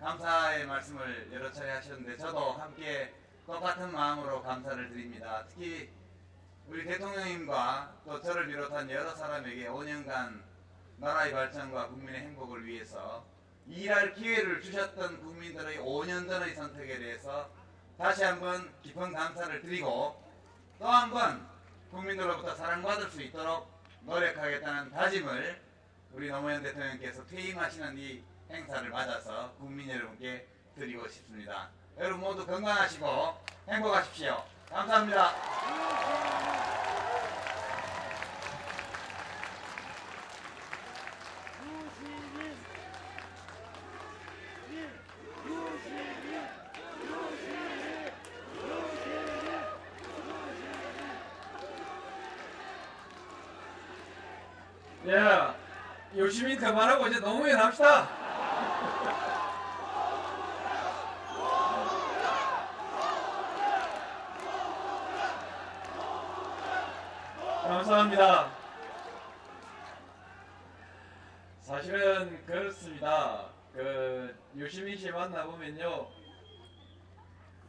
감사의 0.08 0.66
말씀을 0.68 1.30
여러 1.34 1.51
차례 1.51 1.70
하셨는데 1.72 2.16
저도 2.16 2.53
함께 2.53 3.14
똑같은 3.45 3.91
마음으로 3.91 4.41
감사를 4.41 4.88
드립니다. 4.88 5.43
특히 5.49 5.89
우리 6.66 6.86
대통령님과 6.86 7.93
또 8.05 8.22
저를 8.22 8.47
비롯한 8.47 8.89
여러 8.89 9.14
사람에게 9.14 9.68
5년간 9.68 10.41
나라의 10.95 11.34
발전과 11.34 11.89
국민의 11.89 12.22
행복을 12.22 12.66
위해서 12.66 13.26
일할 13.68 14.14
기회를 14.14 14.62
주셨던 14.62 15.20
국민들의 15.20 15.80
5년 15.80 16.26
전의 16.26 16.55
선택에 16.55 16.99
대해서 16.99 17.49
다시 17.97 18.24
한번 18.24 18.72
깊은 18.84 19.12
감사를 19.12 19.62
드리고 19.62 20.24
또 20.80 20.86
한 20.86 21.12
번 21.12 21.45
국민들로부터 21.91 22.55
사랑받을 22.55 23.10
수 23.12 23.22
있도록 23.24 23.70
노력하겠다는 24.03 24.91
다짐을 24.91 25.62
우리 26.14 26.30
노무현 26.30 26.64
대통령께서 26.64 27.26
퇴임하시는 27.26 27.97
이 27.97 28.24
행사를 28.51 28.89
맞아서 28.89 29.51
국민 29.59 29.89
여러분께 29.89 30.47
드리고 30.75 31.07
싶습니다. 31.07 31.69
여러분 31.97 32.19
모두 32.21 32.45
건강하시고 32.45 33.35
행복하십시오. 33.67 34.43
감사합니다. 34.69 35.31
유시민 42.05 42.57
예, 55.07 55.15
야, 55.15 55.55
열심히 56.15 56.57
그만하고 56.57 57.07
이제 57.07 57.19
노무현 57.19 57.57
합시다. 57.57 58.16
감사합니다. 67.88 68.51
사실은 71.61 72.45
그렇습니다. 72.45 73.49
그 73.73 74.35
유시민 74.57 74.97
씨 74.97 75.09
만나 75.09 75.45
보면요, 75.45 76.09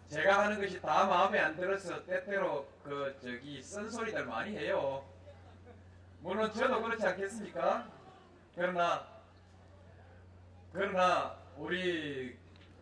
제가 0.09 0.45
하는 0.45 0.61
것이 0.61 0.81
다 0.81 1.07
마음에 1.07 1.39
안 1.39 1.55
들어서 1.55 2.05
때때로 2.05 2.67
그 2.83 3.17
저기 3.23 3.63
쓴소리들 3.63 4.25
많이 4.25 4.57
해요. 4.57 5.05
물론 6.21 6.53
저도 6.53 6.83
그렇지 6.83 7.07
않겠습니까? 7.07 7.87
그러나 8.57 9.07
그러나 10.73 11.37
우리 11.57 12.37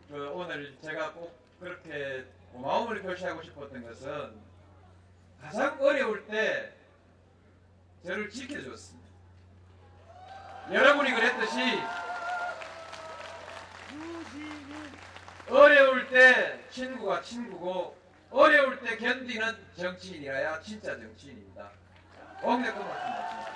그 0.09 0.31
오늘 0.33 0.75
제가 0.81 1.13
꼭 1.13 1.37
그렇게 1.59 2.25
고마움을 2.51 3.03
표시하고 3.03 3.43
싶었던 3.43 3.83
것은 3.83 4.41
가장 5.39 5.79
어려울 5.79 6.25
때 6.25 6.76
저를 8.07 8.29
지켜줬습니다. 8.29 9.05
여러분이 10.71 11.11
그랬듯이 11.11 11.59
어려울 15.49 16.07
때 16.07 16.63
친구가 16.69 17.21
친구고 17.21 17.97
어려울 18.31 18.79
때 18.79 18.95
견디는 18.95 19.57
정치인이라야 19.77 20.61
진짜 20.61 20.95
정치인입니다. 20.97 21.69
옹대껏 22.43 22.81
말씀드립니다. 22.81 23.47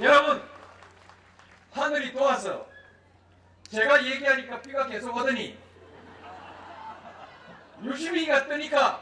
여러분 0.00 0.42
하늘이 1.72 2.12
도와서 2.12 2.68
제가 3.70 4.04
얘기하니까 4.04 4.60
비가 4.60 4.86
계속 4.88 5.16
오더니 5.16 5.58
유시민이가 7.82 8.46
뜨니까 8.46 9.00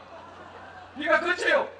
비가 0.97 1.19
그쳐요. 1.19 1.74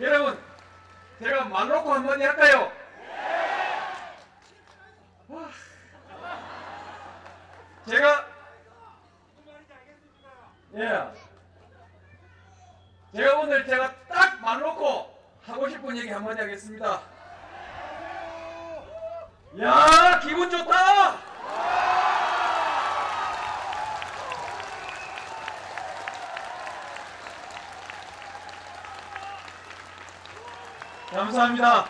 여러분 0.00 0.38
제가 1.20 1.44
말 1.44 1.68
놓고 1.68 1.92
한마디 1.92 2.24
할까요? 2.24 2.72
아, 5.30 5.50
제가 7.88 8.26
예 10.74 11.12
제가 13.14 13.38
오늘 13.40 13.66
제가 13.66 13.94
딱 14.08 14.32
말 14.42 14.58
놓고 14.58 15.16
하고 15.46 15.68
싶은 15.68 15.96
얘기 15.96 16.10
한마디 16.10 16.40
하겠습니다. 16.40 17.00
야 19.60 20.18
기분 20.20 20.50
좋다. 20.50 21.31
감사합니다. 31.12 31.88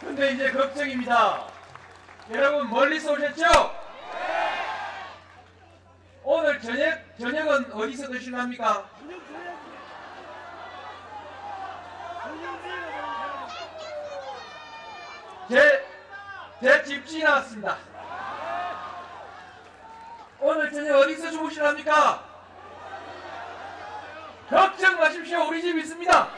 근데 0.00 0.32
이제 0.32 0.52
걱정입니다. 0.52 1.46
여러분 2.30 2.68
멀리서 2.68 3.12
오셨죠? 3.12 3.44
오늘 6.22 6.60
저녁 6.60 6.98
저녁은 7.18 7.72
어디서 7.72 8.08
드실랍니까? 8.08 8.84
제, 15.48 15.86
제 16.60 16.84
집주인 16.84 17.24
나왔습니다. 17.24 17.78
오늘 20.38 20.70
저녁 20.70 20.98
어디서 20.98 21.30
주무실랍니까? 21.30 22.22
걱정 24.50 24.98
마십시오. 24.98 25.48
우리 25.48 25.62
집 25.62 25.78
있습니다. 25.78 26.37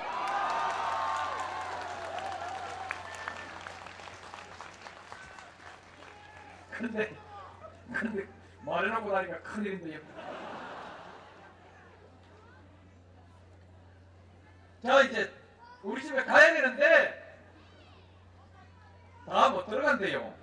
근데, 6.81 7.14
근데, 7.93 8.26
말해놓고 8.64 9.12
나니까 9.12 9.39
큰일인데요. 9.43 10.01
자, 14.83 15.03
이제, 15.03 15.31
우리 15.83 16.03
집에 16.03 16.24
가야 16.24 16.55
되는데 16.55 17.20
다 19.26 19.51
못 19.51 19.66
들어간대요. 19.66 20.35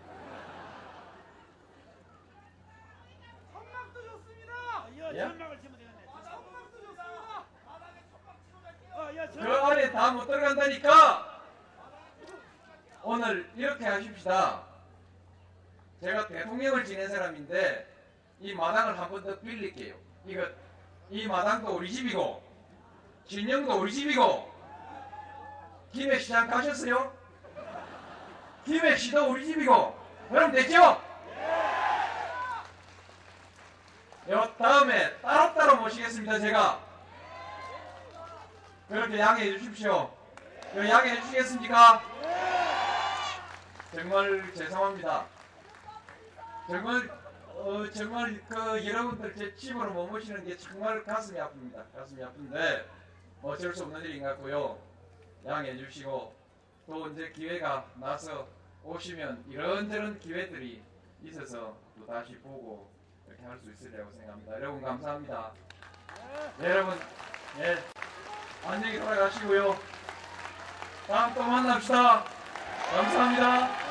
천막도 3.52 4.02
좋습니다. 4.04 4.54
아, 4.54 4.88
여 5.00 5.14
예? 5.14 5.20
천막을 5.20 5.60
치면 5.60 5.78
되겠네. 5.80 6.06
천막도 6.06 6.72
좋습니다. 6.72 7.44
바닥에 7.66 8.04
천막 8.12 8.38
치고 8.46 8.62
갈게요. 8.62 8.94
어, 8.96 9.16
여 9.16 9.28
그. 9.32 9.66
안에 9.66 9.92
다 9.92 10.12
못 10.12 10.26
들어간다니까 10.28 11.42
오늘 13.04 13.50
이렇게 13.56 13.86
하십시다. 13.86 14.67
제가 16.02 16.28
대통령을 16.28 16.86
지낸 16.86 17.08
사람인데 17.10 17.88
이 18.40 18.54
마당을 18.54 19.00
한 19.00 19.10
번 19.10 19.24
더 19.24 19.40
빌릴게요. 19.40 19.96
이거 20.26 20.46
이 21.10 21.26
마당도 21.28 21.76
우리 21.76 21.92
집이고 21.92 22.44
진영도 23.28 23.80
우리 23.80 23.92
집이고 23.92 24.54
김해 25.92 26.20
시장 26.20 26.48
가셨어요? 26.48 27.16
김해 28.66 28.96
시도 28.96 29.32
우리 29.32 29.46
집이고 29.46 29.98
그럼 30.30 30.52
됐죠? 30.52 31.02
요 34.30 34.54
다음에 34.60 35.18
따로따로 35.22 35.78
모시겠습니다 35.78 36.38
제가 36.40 36.80
그렇게 38.90 39.18
양해해 39.20 39.58
주십시오. 39.58 40.14
그 40.74 40.88
양해해 40.88 41.20
주시겠습니까? 41.22 42.02
정말 43.96 44.54
죄송합니다. 44.54 45.26
정말 46.68 47.10
어, 47.56 47.90
정말 47.92 48.42
그 48.48 48.86
여러분들 48.86 49.36
제 49.36 49.56
집으로 49.56 49.92
못 49.92 50.08
모시는 50.08 50.46
게 50.46 50.56
정말 50.58 51.04
가슴이 51.04 51.40
아픕니다. 51.40 51.84
가슴이 51.96 52.24
아픈데 52.24 52.90
뭐 53.42 53.54
어쩔 53.54 53.74
수 53.74 53.84
없는 53.84 54.02
일인 54.02 54.22
것 54.22 54.30
같고요. 54.30 54.78
양해해 55.46 55.78
주시고 55.78 56.34
또 56.86 57.04
언제 57.04 57.32
기회가 57.32 57.86
나서 57.96 58.48
오시면 58.84 59.46
이런저런 59.50 60.20
기회들이 60.20 60.84
있어서 61.24 61.78
또 61.98 62.06
다시 62.06 62.36
보고 62.40 62.90
이렇게 63.28 63.44
할 63.44 63.58
수 63.60 63.72
있으리라고 63.72 64.12
생각합니다. 64.12 64.54
여러분 64.54 64.82
감사합니다. 64.82 65.52
여러분 66.62 66.98
예 67.60 67.78
안녕히 68.66 69.00
돌아가시고요. 69.00 69.76
다음 71.08 71.34
또 71.34 71.44
만납시다. 71.44 72.24
감사합니다. 72.92 73.88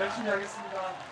열심히 0.00 0.28
하겠습니다. 0.30 1.07